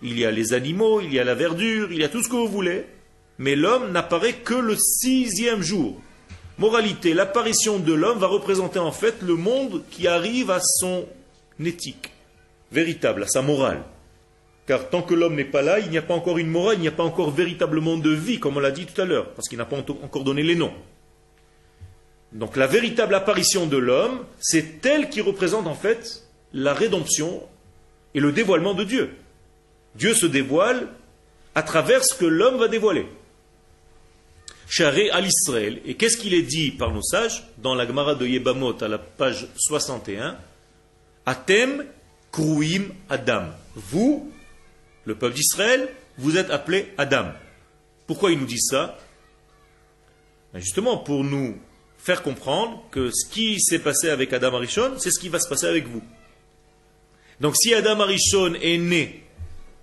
[0.03, 2.29] Il y a les animaux, il y a la verdure, il y a tout ce
[2.29, 2.85] que vous voulez,
[3.39, 6.01] mais l'homme n'apparaît que le sixième jour.
[6.63, 11.07] Moralité, l'apparition de l'homme va représenter en fait le monde qui arrive à son
[11.59, 12.13] éthique
[12.71, 13.83] véritable, à sa morale.
[14.69, 16.83] Car tant que l'homme n'est pas là, il n'y a pas encore une morale, il
[16.83, 19.49] n'y a pas encore véritablement de vie, comme on l'a dit tout à l'heure, parce
[19.49, 20.73] qu'il n'a pas encore donné les noms.
[22.31, 27.43] Donc la véritable apparition de l'homme, c'est elle qui représente en fait la rédemption
[28.15, 29.11] et le dévoilement de Dieu.
[29.97, 30.87] Dieu se dévoile
[31.57, 33.09] à travers ce que l'homme va dévoiler.
[34.75, 35.83] Charé à l'Israël.
[35.85, 38.97] Et qu'est-ce qu'il est dit par nos sages dans la Gemara de Yebamot à la
[38.97, 40.39] page 61
[41.27, 41.85] Atem
[42.31, 43.51] Kruim Adam.
[43.75, 44.33] Vous,
[45.05, 47.33] le peuple d'Israël, vous êtes appelés Adam.
[48.07, 48.99] Pourquoi ils nous disent ça?
[50.55, 51.59] Ben Justement pour nous
[51.99, 55.51] faire comprendre que ce qui s'est passé avec Adam Arishon, c'est ce qui va se
[55.51, 56.03] passer avec vous.
[57.43, 59.23] Donc si Adam Arishon est né,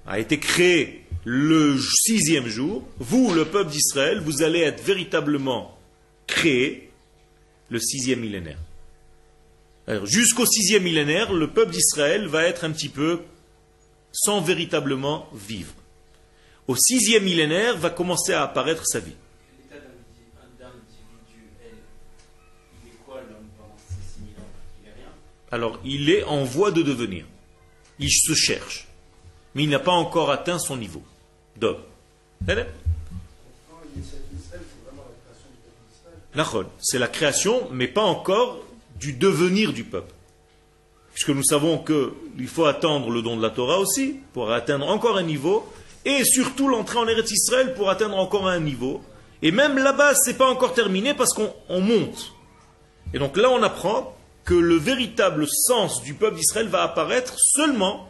[0.07, 5.77] a été créé le sixième jour, vous, le peuple d'Israël, vous allez être véritablement
[6.25, 6.89] créé
[7.69, 8.57] le sixième millénaire.
[10.05, 13.21] Jusqu'au sixième millénaire, le peuple d'Israël va être un petit peu
[14.11, 15.73] sans véritablement vivre.
[16.67, 19.13] Au sixième millénaire va commencer à apparaître sa vie.
[19.61, 21.77] L'état d'individu- d'individuel,
[22.83, 24.49] il est quoi l'homme pendant ces 6000 ans
[24.81, 25.11] Il est rien
[25.51, 27.25] Alors, il est en voie de devenir.
[27.99, 28.87] Il se cherche.
[29.53, 31.03] Mais il n'a pas encore atteint son niveau
[31.59, 31.81] d'homme.
[32.41, 32.65] D'accord
[33.69, 34.61] Quand l'initiative d'Israël,
[36.79, 38.59] c'est la création mais pas encore
[38.99, 40.13] du devenir du peuple.
[41.13, 45.17] puisque nous savons qu'il faut attendre le don de la Torah aussi, pour atteindre encore
[45.17, 45.69] un niveau,
[46.05, 49.01] et surtout l'entrée en Eretz Israël pour atteindre encore un niveau.
[49.41, 52.33] Et même là-bas, c'est pas encore terminé parce qu'on on monte.
[53.13, 58.09] Et donc là, on apprend que le véritable sens du peuple d'Israël va apparaître seulement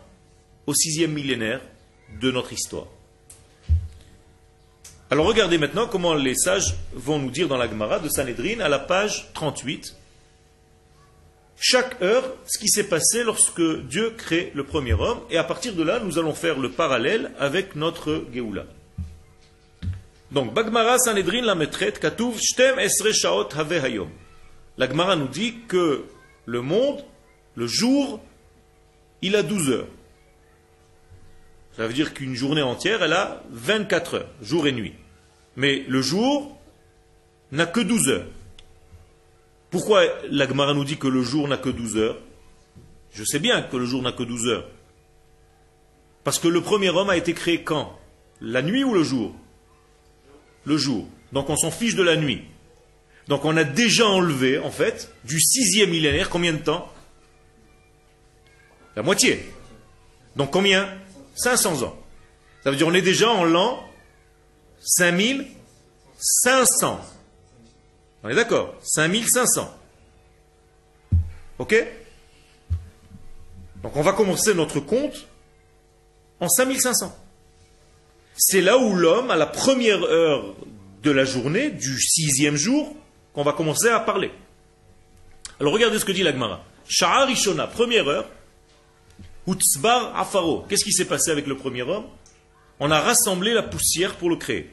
[0.67, 1.61] au sixième millénaire
[2.21, 2.85] de notre histoire.
[5.11, 8.69] Alors regardez maintenant comment les sages vont nous dire dans la Gemara de Sanhedrin à
[8.69, 9.95] la page 38,
[11.59, 15.73] chaque heure, ce qui s'est passé lorsque Dieu crée le premier homme, et à partir
[15.73, 18.65] de là, nous allons faire le parallèle avec notre Géoula.
[20.31, 24.09] Donc, Bagmara Sanhedrin la metret katuv shtem esre shaot have hayom.
[24.77, 26.05] La Gemara nous dit que
[26.45, 27.03] le monde,
[27.55, 28.21] le jour,
[29.23, 29.87] il a 12 heures.
[31.79, 34.95] Ça veut dire qu'une journée entière, elle a 24 heures, jour et nuit.
[35.55, 36.59] Mais le jour
[37.53, 38.27] n'a que 12 heures.
[39.69, 42.17] Pourquoi la Gemara nous dit que le jour n'a que 12 heures?
[43.13, 44.67] Je sais bien que le jour n'a que 12 heures.
[46.25, 47.97] Parce que le premier homme a été créé quand?
[48.41, 49.33] La nuit ou le jour?
[50.65, 51.07] Le jour.
[51.31, 52.41] Donc on s'en fiche de la nuit.
[53.29, 56.91] Donc on a déjà enlevé, en fait, du sixième millénaire, combien de temps?
[58.97, 59.49] La moitié.
[60.35, 60.89] Donc combien?
[61.39, 61.95] 500 ans.
[62.63, 63.83] Ça veut dire on est déjà en l'an
[64.81, 67.01] 5500.
[68.23, 69.75] On est d'accord 5500.
[71.59, 71.75] Ok?
[73.83, 75.27] Donc on va commencer notre compte
[76.39, 77.15] en 5500.
[78.35, 80.55] C'est là où l'homme, à la première heure
[81.03, 82.95] de la journée, du sixième jour,
[83.33, 84.31] qu'on va commencer à parler.
[85.59, 86.63] Alors regardez ce que dit l'Agmara.
[86.87, 88.29] Sha'ar Rishona, première heure,
[89.49, 90.65] Utsbar Afaro.
[90.69, 92.05] Qu'est-ce qui s'est passé avec le premier homme?
[92.79, 94.69] On a rassemblé la poussière pour le créer.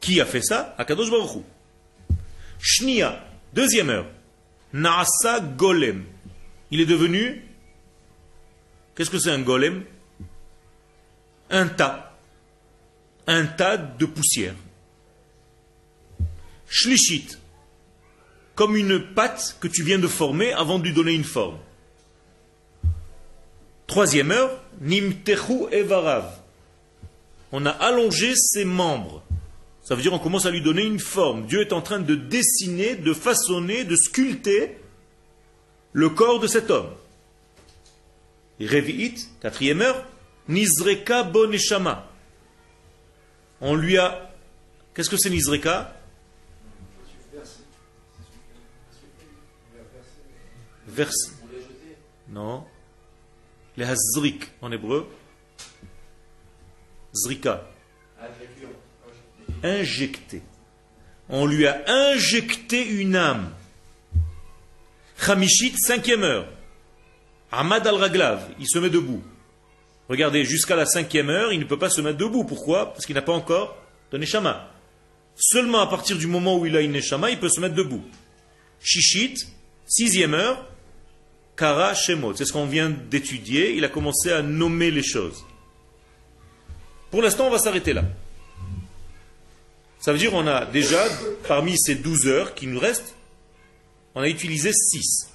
[0.00, 0.74] Qui a fait ça?
[0.78, 2.16] Akadosh Baruch Hu.
[2.58, 4.06] Shnia, deuxième heure.
[4.72, 6.04] Naasa Golem.
[6.70, 7.44] Il est devenu.
[8.94, 9.84] Qu'est-ce que c'est un golem?
[11.50, 12.16] Un tas.
[13.26, 14.54] Un tas de poussière.
[16.68, 17.38] Shlishit.
[18.54, 21.58] Comme une pâte que tu viens de former avant de lui donner une forme.
[23.94, 26.28] Troisième heure, Nimtechu Evarav.
[27.52, 29.22] On a allongé ses membres.
[29.84, 31.46] Ça veut dire on commence à lui donner une forme.
[31.46, 34.78] Dieu est en train de dessiner, de façonner, de sculpter
[35.92, 36.90] le corps de cet homme.
[38.60, 40.04] Revi'it, quatrième heure,
[40.48, 42.10] Nizreka Boneshama.
[43.60, 44.34] On lui a.
[44.92, 45.96] Qu'est-ce que c'est Nizreka?
[50.88, 51.30] Verse.
[52.28, 52.64] Non.
[53.76, 55.08] Les hazrik en hébreu.
[57.14, 57.66] Zrika.
[59.62, 60.42] Injecté.
[61.28, 63.50] On lui a injecté une âme.
[65.18, 66.46] Chamishit, cinquième heure.
[67.50, 69.22] Ahmad al-Raglav, il se met debout.
[70.08, 72.44] Regardez, jusqu'à la cinquième heure, il ne peut pas se mettre debout.
[72.44, 72.92] Pourquoi?
[72.92, 73.76] Parce qu'il n'a pas encore
[74.12, 74.70] de neshama.
[75.36, 78.04] Seulement à partir du moment où il a une neshama, il peut se mettre debout.
[78.80, 79.48] Shishit,
[79.86, 80.68] sixième heure,
[81.56, 82.34] Kara Shemot.
[82.34, 83.74] C'est ce qu'on vient d'étudier.
[83.74, 85.44] Il a commencé à nommer les choses.
[87.10, 88.04] Pour l'instant, on va s'arrêter là.
[90.00, 91.02] Ça veut dire qu'on a déjà,
[91.48, 93.14] parmi ces 12 heures qui nous restent,
[94.14, 95.30] on a utilisé 6.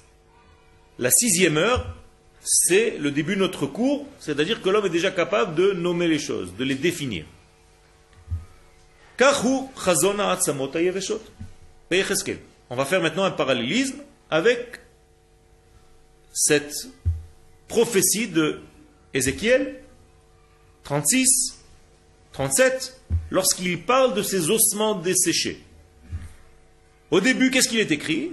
[0.98, 1.96] La sixième heure,
[2.42, 6.18] c'est le début de notre cours, c'est-à-dire que l'homme est déjà capable de nommer les
[6.18, 7.24] choses, de les définir.
[12.70, 13.96] On va faire maintenant un parallélisme
[14.30, 14.80] avec
[16.32, 16.74] cette
[17.68, 18.60] prophétie de
[19.14, 19.80] Ézéchiel
[20.84, 21.58] 36,
[22.32, 25.62] 37, lorsqu'il parle de ces ossements desséchés.
[27.10, 28.32] Au début, qu'est-ce qu'il est écrit?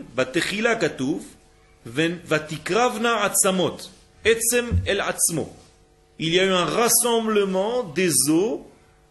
[6.20, 8.60] Il y a eu un rassemblement des os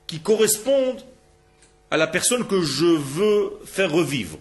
[0.07, 1.03] qui correspondent
[1.90, 4.38] à la personne que je veux faire revivre.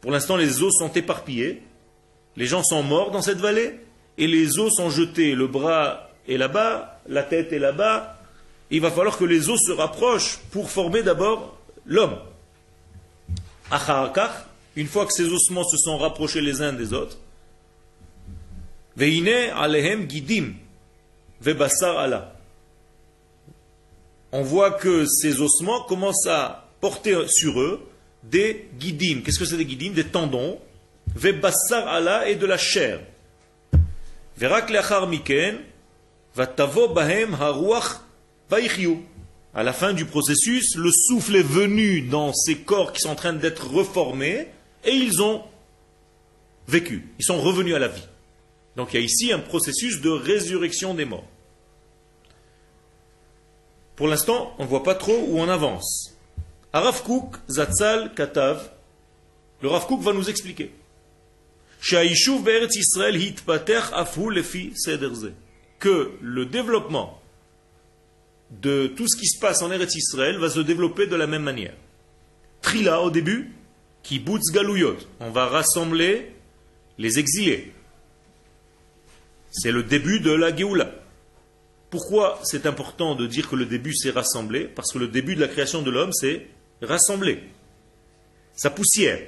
[0.00, 1.62] Pour l'instant, les os sont éparpillés.
[2.38, 3.80] Les gens sont morts dans cette vallée
[4.16, 5.34] et les os sont jetés.
[5.34, 8.16] Le bras est là-bas, la tête est là-bas.
[8.70, 12.16] Il va falloir que les os se rapprochent pour former d'abord l'homme.
[13.72, 14.30] Acharakach,
[14.76, 17.18] une fois que ces ossements se sont rapprochés les uns des autres,
[18.96, 20.54] Veine alehem gidim,
[21.40, 22.36] vebassar ala.
[24.30, 27.80] On voit que ces ossements commencent à porter sur eux
[28.22, 29.22] des guidim.
[29.24, 30.60] Qu'est-ce que c'est des guidim Des tendons.
[31.14, 33.00] Vebassar ala et de la chair.
[36.34, 37.36] Vatavo bahem.
[39.54, 43.14] À la fin du processus, le souffle est venu dans ces corps qui sont en
[43.14, 44.48] train d'être reformés
[44.84, 45.42] et ils ont
[46.68, 47.08] vécu.
[47.18, 48.06] Ils sont revenus à la vie.
[48.76, 51.26] Donc il y a ici un processus de résurrection des morts.
[53.96, 56.14] Pour l'instant, on ne voit pas trop où on avance.
[56.72, 58.70] Arav Kook, Zatzal, Katav,
[59.60, 60.72] le Rav Kook va nous expliquer.
[61.81, 65.29] שהיישוב בארץ ישראל התפתח אף הוא לפי סדר זה.
[65.79, 67.19] Que le développement
[68.61, 71.43] de tout ce qui se passe en Eretz Israël va se développer de la même
[71.43, 71.73] manière.
[72.61, 73.51] Trila au début,
[74.03, 74.97] kibbutz galouyot.
[75.19, 76.31] On va rassembler
[76.97, 77.73] les exilés.
[79.51, 80.91] C'est le début de la Géoula.
[81.89, 85.41] Pourquoi c'est important de dire que le début c'est rassembler Parce que le début de
[85.41, 86.47] la création de l'homme c'est
[86.81, 87.43] rassembler.
[88.55, 89.19] Sa poussière.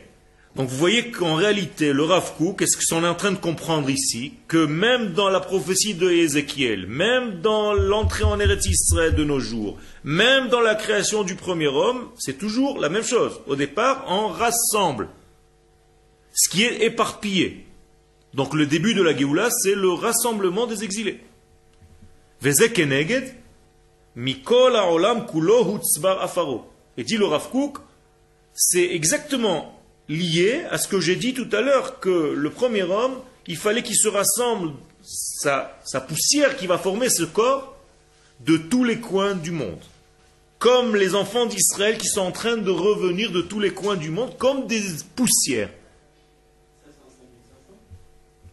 [0.56, 4.32] Donc vous voyez qu'en réalité, le Rav qu'est-ce qu'on est en train de comprendre ici
[4.48, 9.38] Que même dans la prophétie de Ézéchiel, même dans l'entrée en Eretz Israël de nos
[9.38, 13.40] jours, même dans la création du premier homme, c'est toujours la même chose.
[13.46, 15.08] Au départ, on rassemble
[16.32, 17.64] ce qui est éparpillé.
[18.34, 21.20] Donc le début de la Géoula, c'est le rassemblement des exilés.
[22.44, 22.52] Et
[27.04, 27.48] dit le Rav
[28.52, 29.79] c'est exactement
[30.10, 33.14] lié à ce que j'ai dit tout à l'heure, que le premier homme,
[33.46, 35.72] il fallait qu'il se rassemble sa,
[36.06, 37.76] poussière qui va former ce corps
[38.40, 39.80] de tous les coins du monde.
[40.58, 44.10] Comme les enfants d'Israël qui sont en train de revenir de tous les coins du
[44.10, 44.82] monde, comme des
[45.14, 45.70] poussières.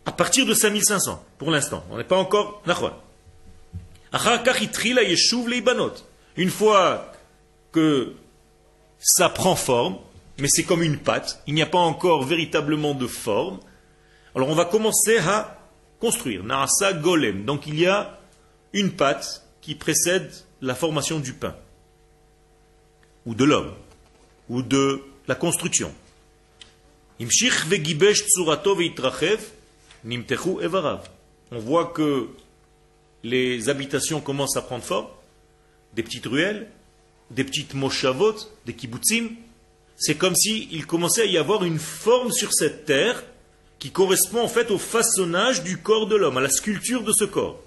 [0.05, 1.83] À partir de 5500, pour l'instant.
[1.89, 2.61] On n'est pas encore.
[6.37, 7.11] Une fois
[7.73, 8.13] que
[8.99, 9.97] ça prend forme,
[10.39, 13.59] mais c'est comme une pâte, il n'y a pas encore véritablement de forme.
[14.35, 15.59] Alors on va commencer à
[15.99, 17.43] construire, Naasa Golem.
[17.45, 18.19] Donc il y a
[18.73, 20.31] une pâte qui précède
[20.61, 21.55] la formation du pain,
[23.25, 23.73] ou de l'homme,
[24.49, 25.93] ou de la construction.
[31.51, 32.29] On voit que
[33.23, 35.07] les habitations commencent à prendre forme,
[35.93, 36.69] des petites ruelles,
[37.31, 38.35] des petites moshavot,
[38.65, 39.29] des kibbutzim,
[39.97, 43.23] c'est comme s'il commençait à y avoir une forme sur cette terre
[43.79, 47.25] qui correspond en fait au façonnage du corps de l'homme, à la sculpture de ce
[47.25, 47.59] corps.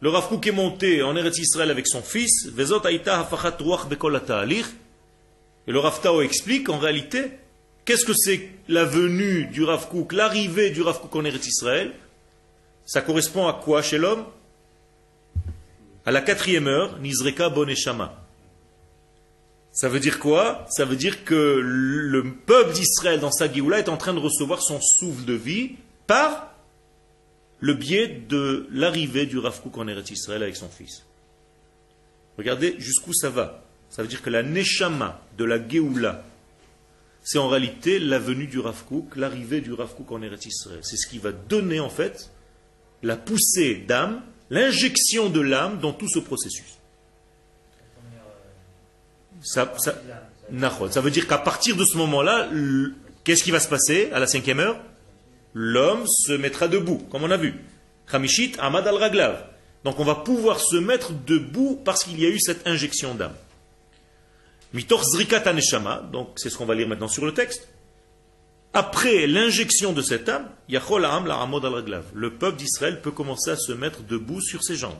[0.00, 2.48] Le Rav est monté en Eretz Israël avec son fils,
[5.66, 7.30] et le Rav Tao explique en réalité
[7.84, 11.92] qu'est-ce que c'est la venue du Rav l'arrivée du Rav en Eretz Israël?
[12.86, 14.24] Ça correspond à quoi chez l'homme?
[16.08, 18.18] À la quatrième heure, Nizreka Boneshama.
[19.72, 20.64] Ça veut dire quoi?
[20.70, 24.62] Ça veut dire que le peuple d'Israël dans sa Géoula est en train de recevoir
[24.62, 25.72] son souffle de vie
[26.06, 26.54] par
[27.60, 31.04] le biais de l'arrivée du Rav Kook en Eretz Israël avec son fils.
[32.38, 33.62] Regardez jusqu'où ça va.
[33.90, 36.24] Ça veut dire que la Neshama de la Géoula,
[37.22, 40.80] c'est en réalité la venue du Rav Kook, l'arrivée du Rav Kook en Eretz Israël.
[40.80, 42.30] C'est ce qui va donner en fait
[43.02, 46.78] la poussée d'âme l'injection de l'âme dans tout ce processus.
[49.42, 49.72] Ça,
[51.00, 52.48] veut dire qu'à partir de ce moment-là,
[53.24, 54.80] qu'est-ce qui va se passer à la cinquième heure?
[55.54, 57.54] L'homme se mettra debout, comme on a vu.
[58.10, 59.44] Khamishit Ahmad al-Raglav.
[59.84, 63.34] Donc on va pouvoir se mettre debout parce qu'il y a eu cette injection d'âme.
[64.74, 65.44] Mitor Zrikat
[66.12, 67.68] donc c'est ce qu'on va lire maintenant sur le texte.
[68.74, 74.62] Après l'injection de cette âme, le peuple d'Israël peut commencer à se mettre debout sur
[74.62, 74.94] ses jambes.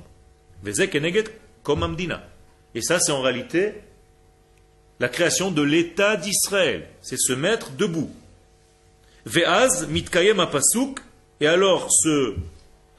[2.75, 3.75] Et ça, c'est en réalité
[5.01, 6.89] la création de l'État d'Israël.
[7.03, 8.11] C'est se mettre debout.
[9.27, 11.01] Ve'az mitkayem apasuk,
[11.41, 12.35] et alors se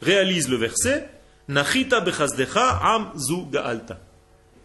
[0.01, 1.09] réalise le verset,
[1.47, 3.99] Nachita bechazdecha am zu ga'alta.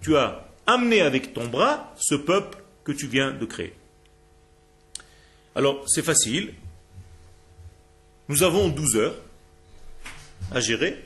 [0.03, 3.73] Tu as amené avec ton bras ce peuple que tu viens de créer.
[5.55, 6.55] Alors, c'est facile.
[8.29, 9.17] Nous avons 12 heures
[10.51, 11.05] à gérer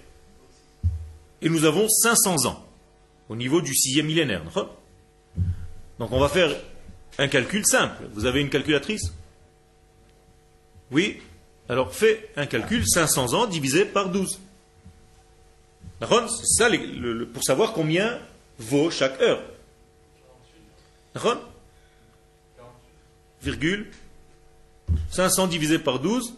[1.43, 2.65] et nous avons 500 ans
[3.29, 4.43] au niveau du sixième millénaire.
[5.99, 6.55] Donc, on va faire
[7.19, 8.05] un calcul simple.
[8.13, 9.13] Vous avez une calculatrice?
[10.91, 11.21] Oui
[11.69, 14.39] Alors, fais un calcul 500 ans divisé par 12.
[16.01, 16.07] C'est
[16.47, 16.71] ça
[17.33, 18.19] pour savoir combien
[18.59, 19.43] vaut chaque heure.
[23.43, 23.91] Virgule
[25.11, 26.35] 500 divisé par 12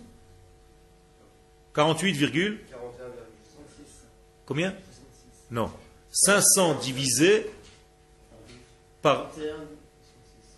[1.74, 2.60] 48,
[4.44, 4.74] combien?
[5.50, 5.70] Non.
[6.10, 7.48] 500 divisé
[9.02, 9.30] par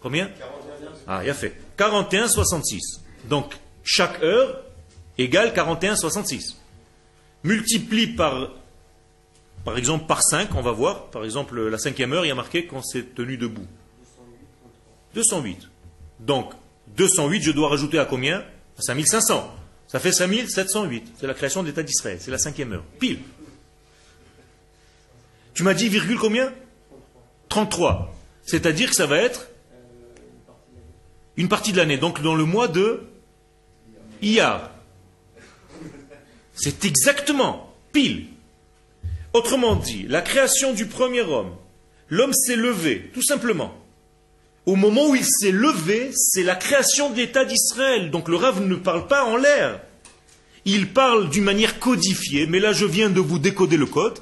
[0.00, 0.30] combien?
[1.06, 1.54] Ah, il a fait.
[1.78, 3.00] 41,66.
[3.24, 4.62] Donc, chaque heure
[5.18, 6.56] égale 41,66.
[7.44, 8.50] Multiplie par,
[9.64, 11.06] par exemple, par 5, on va voir.
[11.10, 13.66] Par exemple, la cinquième heure, il y a marqué qu'on s'est tenu debout.
[15.14, 15.68] 208.
[16.20, 16.52] Donc,
[16.96, 18.38] 208, je dois rajouter à combien?
[18.78, 19.54] À 5500.
[19.86, 21.14] Ça fait 5708.
[21.18, 22.18] C'est la création de l'État d'Israël.
[22.20, 22.84] C'est la cinquième heure.
[22.98, 23.18] Pile.
[25.54, 26.52] Tu m'as dit virgule combien?
[27.48, 28.14] 33.
[28.44, 29.48] C'est-à-dire que ça va être
[31.36, 31.98] une partie de l'année.
[31.98, 33.02] Donc dans le mois de
[34.22, 34.70] Iyar.
[36.54, 38.26] C'est exactement pile.
[39.32, 41.54] Autrement dit, la création du premier homme,
[42.08, 43.74] l'homme s'est levé, tout simplement.
[44.64, 48.10] Au moment où il s'est levé, c'est la création de l'État d'Israël.
[48.10, 49.80] Donc le Rav ne parle pas en l'air.
[50.64, 54.20] Il parle d'une manière codifiée, mais là je viens de vous décoder le code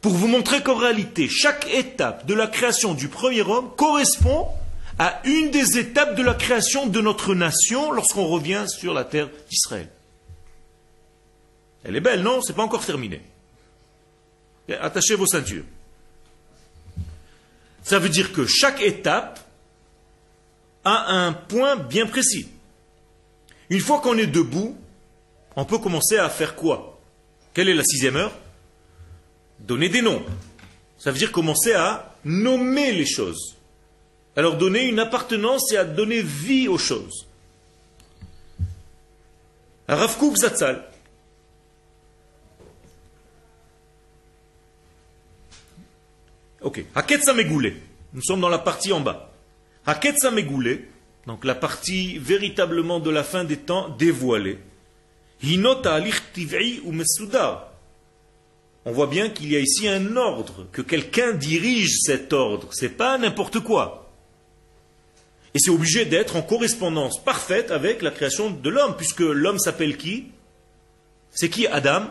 [0.00, 4.46] pour vous montrer qu'en réalité, chaque étape de la création du premier homme correspond
[4.98, 9.28] à une des étapes de la création de notre nation lorsqu'on revient sur la terre
[9.50, 9.88] d'Israël.
[11.84, 12.40] Elle est belle, non?
[12.40, 13.20] C'est pas encore terminé.
[14.80, 15.64] Attachez vos ceintures.
[17.86, 19.38] Ça veut dire que chaque étape
[20.82, 22.48] a un point bien précis.
[23.70, 24.76] Une fois qu'on est debout,
[25.54, 26.98] on peut commencer à faire quoi?
[27.54, 28.32] Quelle est la sixième heure?
[29.60, 30.20] Donner des noms.
[30.98, 33.54] Ça veut dire commencer à nommer les choses.
[34.34, 37.28] Alors donner une appartenance et à donner vie aux choses.
[39.86, 40.16] Rav.
[46.62, 46.84] Ok.
[46.94, 47.76] Haketsa Megoulé.
[48.12, 49.32] Nous sommes dans la partie en bas.
[49.86, 50.88] Haketsa Megoulé,
[51.26, 54.58] donc la partie véritablement de la fin des temps dévoilée.
[55.42, 57.72] Hinot alich tiv'i ou mesudar.
[58.84, 62.68] On voit bien qu'il y a ici un ordre, que quelqu'un dirige cet ordre.
[62.72, 64.12] C'est pas n'importe quoi.
[65.54, 69.96] Et c'est obligé d'être en correspondance parfaite avec la création de l'homme, puisque l'homme s'appelle
[69.96, 70.26] qui?
[71.30, 72.04] C'est qui Adam?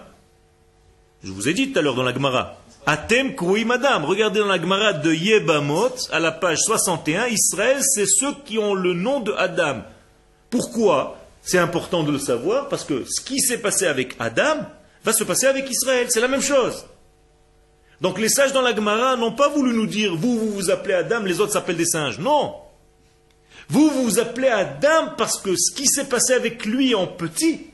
[1.24, 2.62] Je vous ai dit tout à l'heure dans la Gemara.
[2.86, 4.06] Atem kouim Adam.
[4.06, 8.76] Regardez dans la Gemara de Yebamot, à la page 61, Israël, c'est ceux qui ont
[8.76, 9.82] le nom de Adam.
[10.50, 11.18] Pourquoi?
[11.42, 14.66] C'est important de le savoir, parce que ce qui s'est passé avec Adam
[15.04, 16.08] va se passer avec Israël.
[16.10, 16.86] C'est la même chose.
[18.02, 20.94] Donc les sages dans la Gemara n'ont pas voulu nous dire, vous, vous vous appelez
[20.94, 22.20] Adam, les autres s'appellent des singes.
[22.20, 22.56] Non.
[23.68, 27.68] Vous vous appelez Adam parce que ce qui s'est passé avec lui en petit,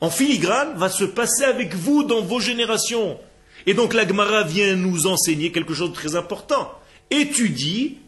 [0.00, 3.18] en filigrane, va se passer avec vous dans vos générations.
[3.66, 6.72] Et donc la Gemara vient nous enseigner quelque chose de très important.
[7.10, 7.98] Étudie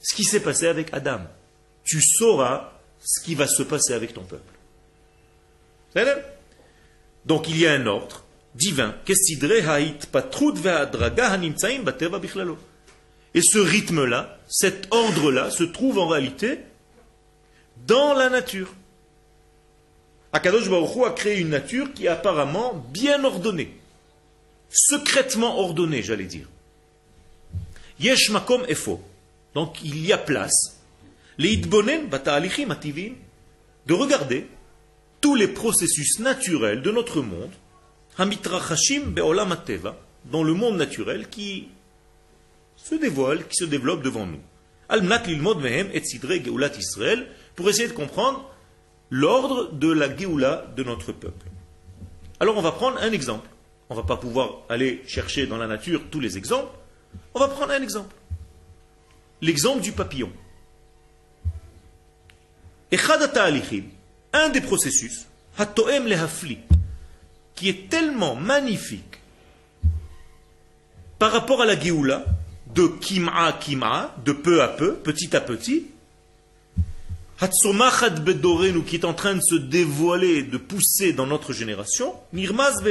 [0.00, 1.20] ce qui s'est passé avec Adam.
[1.84, 4.52] Tu sauras ce qui va se passer avec ton peuple.
[7.24, 8.24] Donc il y a un ordre
[8.54, 8.94] divin.
[9.08, 9.14] Et
[13.42, 16.60] ce rythme-là, cet ordre-là, se trouve en réalité
[17.86, 18.72] dans la nature.
[20.32, 23.74] Akadosh Baruch a créé une nature qui est apparemment bien ordonnée,
[24.70, 26.46] secrètement ordonnée, j'allais dire.
[27.98, 29.00] Yesh makom efo.
[29.54, 30.76] Donc il y a place,
[31.38, 33.14] ativim,
[33.86, 34.46] de regarder
[35.20, 37.50] tous les processus naturels de notre monde,
[40.30, 41.68] dans le monde naturel qui
[42.76, 44.40] se dévoile, qui se développe devant nous.
[47.56, 48.50] Pour essayer de comprendre
[49.10, 51.46] l'ordre de la Géoula de notre peuple.
[52.38, 53.48] Alors on va prendre un exemple.
[53.88, 56.76] On ne va pas pouvoir aller chercher dans la nature tous les exemples.
[57.34, 58.14] On va prendre un exemple.
[59.40, 60.32] L'exemple du papillon.
[64.32, 65.26] Un des processus,
[67.54, 69.20] qui est tellement magnifique
[71.18, 72.24] par rapport à la Géoula,
[72.74, 75.86] de kim'a kim'a, de peu à peu, petit à petit,
[77.38, 82.82] Hatsomachat bedorenu qui est en train de se dévoiler, de pousser dans notre génération, Nirmaz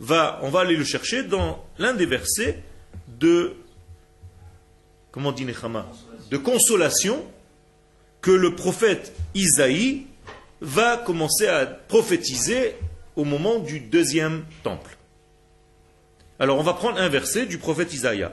[0.00, 2.62] va, on va aller le chercher dans l'un des versets
[3.18, 3.52] de,
[5.10, 5.86] comment dit Nechama,
[6.30, 7.22] de consolation
[8.22, 10.06] que le prophète Isaïe
[10.62, 12.76] va commencer à prophétiser
[13.16, 14.96] au moment du deuxième temple.
[16.38, 18.26] Alors on va prendre un verset du prophète Isaïe.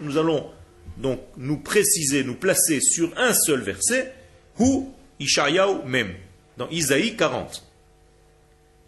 [0.00, 0.50] Nous allons
[0.98, 4.12] donc nous préciser, nous placer sur un seul verset,
[4.58, 6.14] ou Ishayahu même,
[6.56, 7.64] dans Isaïe 40.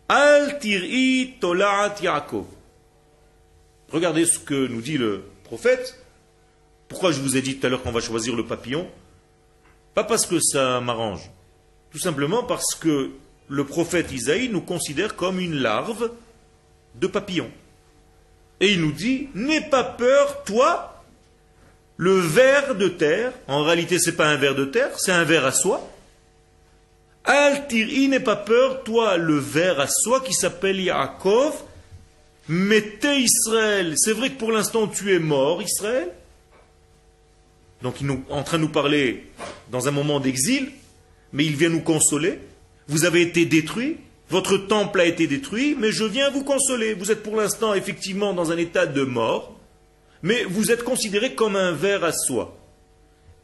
[0.08, 2.46] Al tir'i tola'at Yaakov.
[3.90, 5.96] Regardez ce que nous dit le prophète.
[6.88, 8.88] Pourquoi je vous ai dit tout à l'heure qu'on va choisir le papillon?
[9.94, 11.30] Pas parce que ça m'arrange.
[11.92, 13.11] Tout simplement parce que
[13.48, 16.11] le prophète Isaïe nous considère comme une larve
[16.96, 17.50] de papillon.
[18.61, 20.89] Et il nous dit, n'aie pas peur, toi,
[22.01, 25.24] le ver de terre, en réalité ce n'est pas un ver de terre, c'est un
[25.24, 25.86] ver à soie.
[27.24, 31.53] Al-Tiri, n'aie pas peur, toi, le ver à soie qui s'appelle Yaakov,
[32.48, 33.96] mettez Israël.
[33.98, 36.09] C'est vrai que pour l'instant tu es mort, Israël,
[37.82, 39.26] Donc il est en train de nous parler
[39.70, 40.70] dans un moment d'exil,
[41.34, 42.38] mais il vient nous consoler.
[42.88, 43.98] Vous avez été détruits,
[44.30, 46.94] votre temple a été détruit, mais je viens vous consoler.
[46.94, 49.59] Vous êtes pour l'instant effectivement dans un état de mort,
[50.23, 52.57] mais vous êtes considéré comme un ver à soie.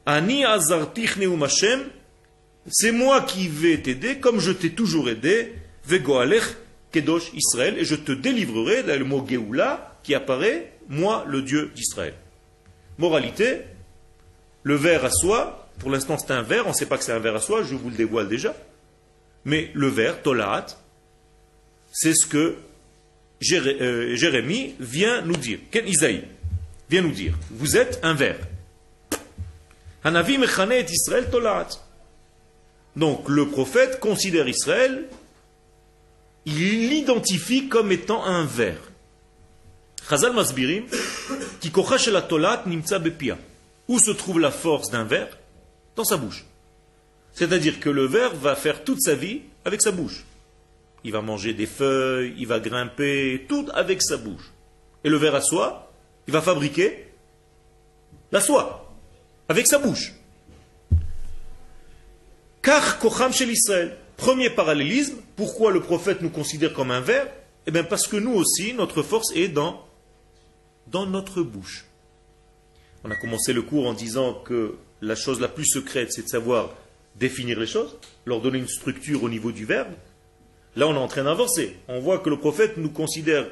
[0.04, 1.84] Ani azartich neum Hashem,
[2.68, 5.54] c'est moi qui vais t'aider, comme je t'ai toujours aidé,
[5.84, 6.44] vegoalech
[6.92, 11.70] kedosh Israël, et je te délivrerai, là le mot Geoula qui apparaît, moi le Dieu
[11.74, 12.14] d'Israël.
[12.98, 13.62] Moralité,
[14.62, 17.12] le ver à soie, pour l'instant c'est un ver, on ne sait pas que c'est
[17.12, 18.54] un ver à soie, je vous le dévoile déjà,
[19.44, 20.66] mais le ver, Tolaat,
[21.92, 22.56] c'est ce que
[23.52, 25.58] euh, Jérémie vient nous dire.
[25.70, 26.24] Ken Isaïe
[26.88, 28.38] vient nous dire, vous êtes un ver.
[30.04, 31.68] Hanavi mechane Israël Tolaat.
[32.94, 35.08] Donc le prophète considère Israël,
[36.46, 38.78] il l'identifie comme étant un ver.
[40.08, 40.84] Chazal Masbirim,
[41.72, 43.36] kocha shel atolat nimtza bepia.
[43.88, 45.28] Où se trouve la force d'un ver
[45.96, 46.44] Dans sa bouche.
[47.32, 50.24] C'est-à-dire que le ver va faire toute sa vie avec sa bouche.
[51.04, 54.52] Il va manger des feuilles, il va grimper, tout avec sa bouche.
[55.04, 55.85] Et le ver à soie,
[56.26, 57.06] il va fabriquer
[58.32, 58.94] la soie
[59.48, 60.12] avec sa bouche.
[62.62, 63.96] Car Kocham chez l'Israël.
[64.16, 67.28] Premier parallélisme, pourquoi le prophète nous considère comme un ver?
[67.66, 69.84] Eh bien parce que nous aussi, notre force est dans,
[70.86, 71.84] dans notre bouche.
[73.04, 76.28] On a commencé le cours en disant que la chose la plus secrète, c'est de
[76.28, 76.74] savoir
[77.14, 79.92] définir les choses, leur donner une structure au niveau du verbe.
[80.76, 81.76] Là, on est en train d'avancer.
[81.88, 83.46] On voit que le prophète nous considère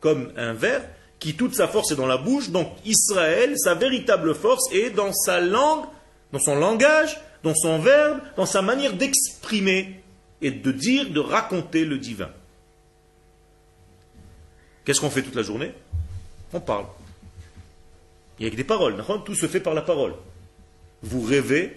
[0.00, 0.82] comme un ver
[1.20, 2.50] qui toute sa force est dans la bouche.
[2.50, 5.84] Donc Israël, sa véritable force est dans sa langue,
[6.32, 10.00] dans son langage, dans son verbe, dans sa manière d'exprimer
[10.42, 12.30] et de dire, de raconter le divin.
[14.84, 15.72] Qu'est-ce qu'on fait toute la journée?
[16.52, 16.86] On parle.
[18.38, 18.96] Il y a que des paroles.
[19.24, 20.14] Tout se fait par la parole.
[21.02, 21.76] Vous rêvez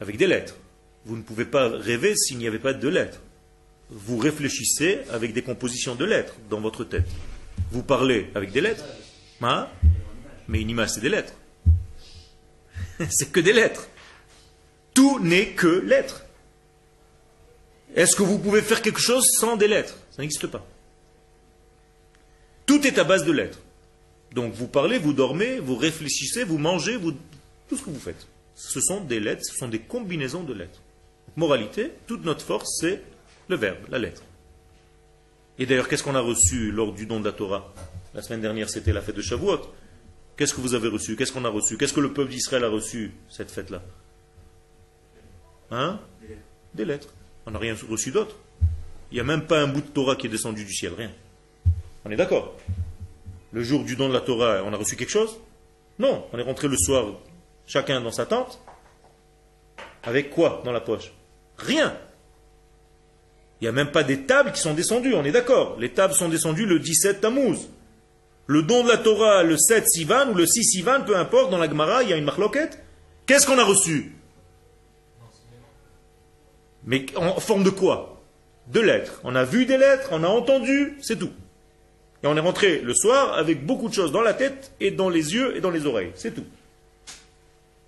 [0.00, 0.56] avec des lettres.
[1.06, 3.20] Vous ne pouvez pas rêver s'il n'y avait pas de lettres.
[3.88, 7.08] Vous réfléchissez avec des compositions de lettres dans votre tête.
[7.70, 8.84] Vous parlez avec des lettres.
[9.42, 9.68] Hein?
[10.48, 11.34] Mais une image, c'est des lettres.
[13.10, 13.88] c'est que des lettres.
[14.94, 16.24] Tout n'est que lettres.
[17.94, 19.96] Est-ce que vous pouvez faire quelque chose sans des lettres?
[20.10, 20.64] Ça n'existe pas.
[22.66, 23.58] Tout est à base de lettres.
[24.32, 27.12] Donc vous parlez, vous dormez, vous réfléchissez, vous mangez, vous...
[27.68, 28.26] tout ce que vous faites.
[28.54, 30.80] Ce sont des lettres, ce sont des combinaisons de lettres.
[31.36, 33.02] Moralité, toute notre force, c'est
[33.48, 34.22] le verbe, la lettre.
[35.60, 37.70] Et d'ailleurs, qu'est-ce qu'on a reçu lors du don de la Torah
[38.14, 39.60] La semaine dernière, c'était la fête de Shavuot.
[40.34, 42.68] Qu'est-ce que vous avez reçu Qu'est-ce qu'on a reçu Qu'est-ce que le peuple d'Israël a
[42.70, 43.82] reçu cette fête-là
[45.70, 46.00] Hein
[46.72, 47.12] Des lettres.
[47.44, 48.36] On n'a rien reçu d'autre.
[49.12, 51.10] Il n'y a même pas un bout de Torah qui est descendu du ciel, rien.
[52.06, 52.56] On est d'accord
[53.52, 55.36] Le jour du don de la Torah, on a reçu quelque chose
[55.98, 57.18] Non, on est rentré le soir,
[57.66, 58.60] chacun dans sa tente.
[60.04, 61.12] Avec quoi dans la poche
[61.58, 61.94] Rien.
[63.60, 65.76] Il n'y a même pas des tables qui sont descendues, on est d'accord.
[65.78, 67.68] Les tables sont descendues le 17 Tammuz.
[68.46, 71.58] Le don de la Torah, le 7 Sivan ou le 6 Sivan, peu importe, dans
[71.58, 72.82] la Gemara, il y a une marloquette.
[73.26, 74.12] Qu'est-ce qu'on a reçu?
[76.84, 78.22] Mais en forme de quoi?
[78.68, 79.20] De lettres.
[79.24, 81.30] On a vu des lettres, on a entendu, c'est tout.
[82.22, 85.08] Et on est rentré le soir avec beaucoup de choses dans la tête et dans
[85.08, 86.12] les yeux et dans les oreilles.
[86.14, 86.44] C'est tout.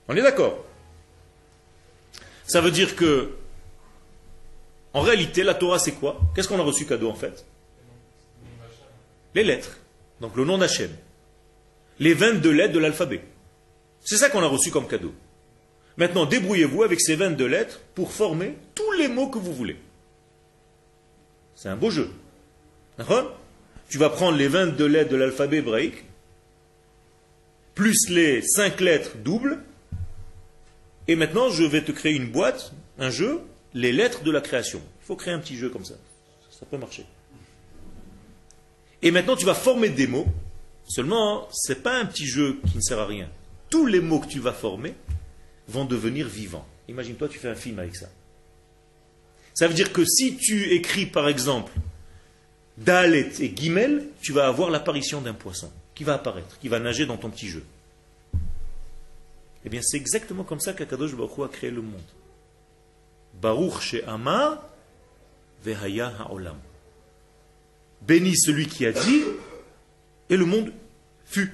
[0.09, 0.65] On est d'accord
[2.47, 3.31] Ça veut dire que,
[4.95, 6.21] en réalité, la Torah, c'est quoi?
[6.35, 7.45] Qu'est-ce qu'on a reçu cadeau en fait?
[9.35, 9.79] Les lettres.
[10.21, 10.91] Donc le nom d'Hachem.
[11.99, 13.23] Les 22 lettres de l'alphabet.
[14.01, 15.15] C'est ça qu'on a reçu comme cadeau.
[15.97, 19.77] Maintenant, débrouillez-vous avec ces 22 lettres pour former tous les mots que vous voulez.
[21.55, 22.11] C'est un beau jeu.
[23.89, 26.05] Tu vas prendre les 22 lettres de l'alphabet hébraïque,
[27.75, 29.59] plus les 5 lettres doubles,
[31.09, 33.41] et maintenant je vais te créer une boîte, un jeu,
[33.75, 34.81] les lettres de la création.
[35.03, 35.95] Il faut créer un petit jeu comme ça.
[36.51, 37.05] Ça peut marcher.
[39.03, 40.27] Et maintenant tu vas former des mots.
[40.89, 43.29] Seulement, ce n'est pas un petit jeu qui ne sert à rien.
[43.71, 44.95] Tous les mots que tu vas former
[45.69, 46.67] vont devenir vivants.
[46.89, 48.09] Imagine-toi, tu fais un film avec ça.
[49.55, 51.73] Ça veut dire que si tu écris par exemple
[52.79, 57.07] Dalet et Gimel, tu vas avoir l'apparition d'un poisson qui va apparaître, qui va nager
[57.07, 57.65] dans ton petit jeu.
[59.65, 62.01] Eh bien, c'est exactement comme ça qu'Akadosh Baruch a créé le monde.
[63.43, 64.63] Baruch she'amar
[65.65, 66.59] vehaya ha'olam.
[68.01, 69.23] Béni celui qui a dit,
[70.31, 70.73] et le monde
[71.25, 71.53] fut.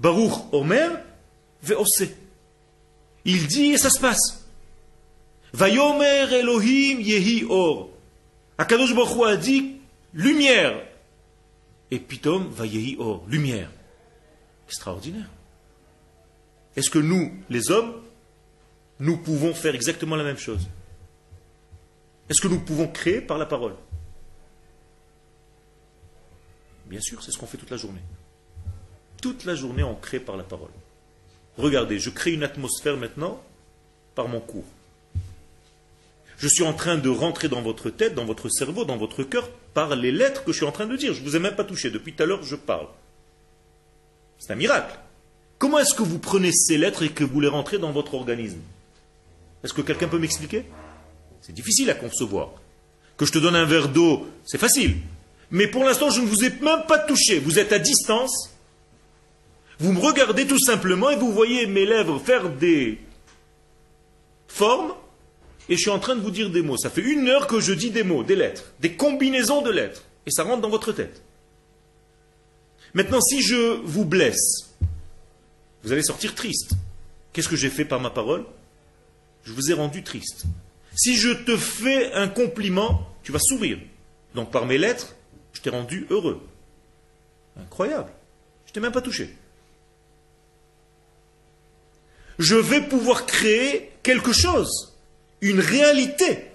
[0.00, 0.90] Baruch omer
[1.62, 2.08] ve'ose.
[3.26, 4.46] Il dit et ça se passe.
[5.52, 7.90] Vayomer Elohim yehi or.
[8.56, 9.76] Akadosh Baruch a dit
[10.14, 10.82] lumière.
[11.90, 13.70] Et pitom vayehi or, lumière.
[14.66, 15.28] Extraordinaire.
[16.74, 18.02] Est-ce que nous, les hommes,
[18.98, 20.66] nous pouvons faire exactement la même chose?
[22.28, 23.74] Est-ce que nous pouvons créer par la parole?
[26.86, 28.00] Bien sûr, c'est ce qu'on fait toute la journée.
[29.20, 30.70] Toute la journée, on crée par la parole.
[31.56, 33.42] Regardez, je crée une atmosphère maintenant
[34.14, 34.64] par mon cours.
[36.38, 39.48] Je suis en train de rentrer dans votre tête, dans votre cerveau, dans votre cœur,
[39.72, 41.14] par les lettres que je suis en train de dire.
[41.14, 41.90] Je ne vous ai même pas touché.
[41.90, 42.88] Depuis tout à l'heure, je parle.
[44.38, 44.98] C'est un miracle.
[45.58, 48.60] Comment est-ce que vous prenez ces lettres et que vous les rentrez dans votre organisme?
[49.64, 50.66] Est-ce que quelqu'un peut m'expliquer?
[51.46, 52.50] C'est difficile à concevoir.
[53.16, 54.96] Que je te donne un verre d'eau, c'est facile.
[55.52, 57.38] Mais pour l'instant, je ne vous ai même pas touché.
[57.38, 58.50] Vous êtes à distance.
[59.78, 62.98] Vous me regardez tout simplement et vous voyez mes lèvres faire des
[64.48, 64.92] formes
[65.68, 66.76] et je suis en train de vous dire des mots.
[66.76, 70.02] Ça fait une heure que je dis des mots, des lettres, des combinaisons de lettres.
[70.26, 71.22] Et ça rentre dans votre tête.
[72.92, 74.74] Maintenant, si je vous blesse,
[75.84, 76.72] vous allez sortir triste.
[77.32, 78.44] Qu'est-ce que j'ai fait par ma parole?
[79.44, 80.46] Je vous ai rendu triste.
[80.96, 83.78] Si je te fais un compliment, tu vas sourire.
[84.34, 85.14] Donc par mes lettres,
[85.52, 86.40] je t'ai rendu heureux.
[87.60, 88.10] Incroyable.
[88.66, 89.36] Je t'ai même pas touché.
[92.38, 94.94] Je vais pouvoir créer quelque chose
[95.42, 96.50] une réalité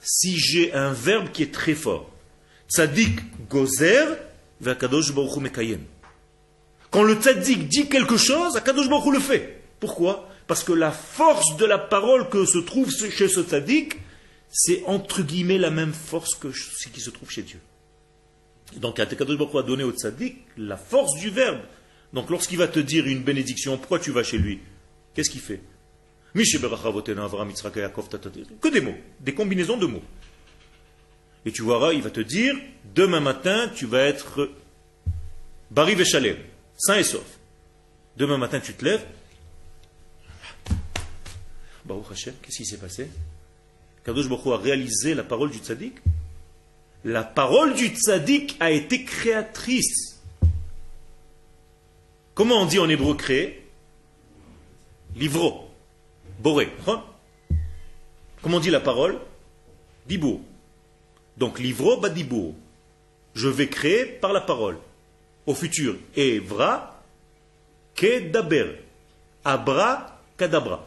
[0.00, 2.08] si j'ai un verbe qui est très fort.
[2.68, 4.16] Tzadik gozer
[4.60, 5.82] v'akadosh baruch mekayem.
[6.90, 9.60] Quand le tzaddik dit quelque chose, Akadosh baruch le fait.
[9.80, 10.28] Pourquoi?
[10.46, 13.98] Parce que la force de la parole que se trouve chez ce tzaddik,
[14.48, 17.60] c'est entre guillemets la même force que ce qui se trouve chez Dieu.
[18.76, 21.60] Donc Akadosh baruch a donné au tzaddik la force du verbe.
[22.12, 24.60] Donc lorsqu'il va te dire une bénédiction, pourquoi tu vas chez lui?
[25.14, 25.60] Qu'est-ce qu'il fait?
[28.60, 30.02] Que des mots, des combinaisons de mots.
[31.44, 32.54] Et tu verras, il va te dire,
[32.94, 34.50] demain matin, tu vas être
[35.70, 36.36] Bari Veshalem,
[36.76, 37.24] sain et sauf.
[38.16, 39.04] Demain matin, tu te lèves.
[41.86, 43.08] Baruch Hashem, qu'est-ce qui s'est passé?
[44.04, 45.94] Kadosh Baruch a réalisé la parole du tzaddik.
[47.04, 50.20] La parole du tzaddik a été créatrice.
[52.34, 53.64] Comment on dit en hébreu créer?
[55.14, 55.70] Livro.
[56.40, 56.68] Boré.
[56.86, 57.02] Hein?
[58.42, 59.18] Comment dit la parole?
[60.06, 60.42] Dibou.
[61.36, 62.54] Donc livro badibou.
[63.34, 64.78] Je vais créer par la parole.
[65.46, 65.96] Au futur.
[66.16, 67.02] Evra
[67.94, 68.76] kedaber.
[69.44, 70.84] Abra kadabra.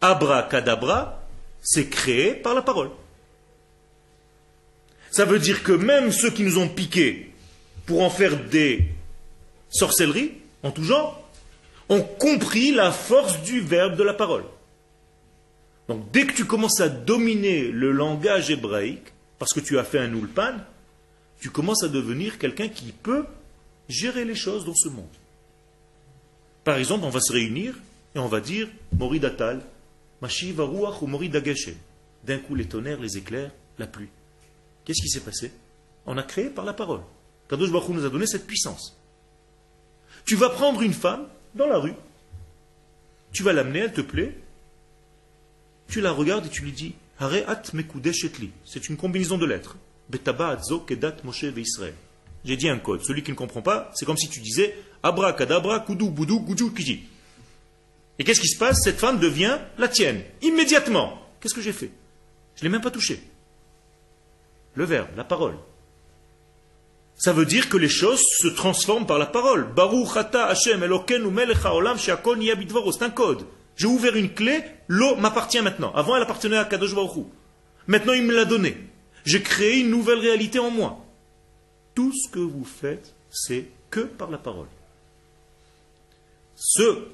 [0.00, 1.22] Abra kadabra,
[1.62, 2.90] c'est créé par la parole.
[5.10, 7.32] Ça veut dire que même ceux qui nous ont piqués
[7.86, 8.84] pour en faire des
[9.70, 10.32] sorcelleries,
[10.62, 11.28] en tout genre,
[11.88, 14.44] ont compris la force du verbe de la parole.
[15.88, 19.98] Donc dès que tu commences à dominer le langage hébraïque, parce que tu as fait
[19.98, 20.54] un ulpan,
[21.40, 23.24] tu commences à devenir quelqu'un qui peut
[23.88, 25.06] gérer les choses dans ce monde.
[26.64, 27.74] Par exemple, on va se réunir
[28.14, 29.62] et on va dire Mori Datal,
[30.20, 31.70] Mashiv ou Mori Dageshe.
[32.24, 34.08] D'un coup, les tonnerres, les éclairs, la pluie.
[34.84, 35.52] Qu'est-ce qui s'est passé?
[36.06, 37.00] On a créé par la parole.
[37.48, 38.96] Kadosh Baruch nous a donné cette puissance.
[40.24, 41.94] Tu vas prendre une femme dans la rue.
[43.32, 44.34] Tu vas l'amener, elle te plaît.
[45.88, 46.94] Tu la regardes et tu lui dis
[48.64, 49.76] C'est une combinaison de lettres.
[52.44, 53.02] J'ai dit un code.
[53.02, 56.70] Celui qui ne comprend pas, c'est comme si tu disais Abra, Kadabra, Kudu, Boudou, Goudou,
[56.70, 57.08] Kiji.
[58.18, 61.22] Et qu'est-ce qui se passe Cette femme devient la tienne, immédiatement.
[61.40, 61.90] Qu'est-ce que j'ai fait
[62.56, 63.22] Je ne l'ai même pas touché.
[64.74, 65.54] Le verbe, la parole.
[67.16, 69.72] Ça veut dire que les choses se transforment par la parole.
[69.74, 72.38] Baruch Hashem Elokeinu melech haolam she'akol
[72.92, 73.44] C'est un code.
[73.76, 75.92] J'ai ouvert une clé, l'eau m'appartient maintenant.
[75.94, 76.94] Avant, elle appartenait à Kadosh
[77.86, 78.76] Maintenant, il me l'a donnée.
[79.24, 81.04] J'ai créé une nouvelle réalité en moi.
[81.94, 84.68] Tout ce que vous faites, c'est que par la parole.
[86.54, 87.04] Ce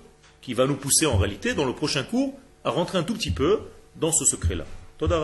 [0.45, 2.35] qui va nous pousser en réalité, dans le prochain cours,
[2.65, 3.61] à rentrer un tout petit peu
[3.97, 4.65] dans ce secret-là.
[4.99, 5.19] Toda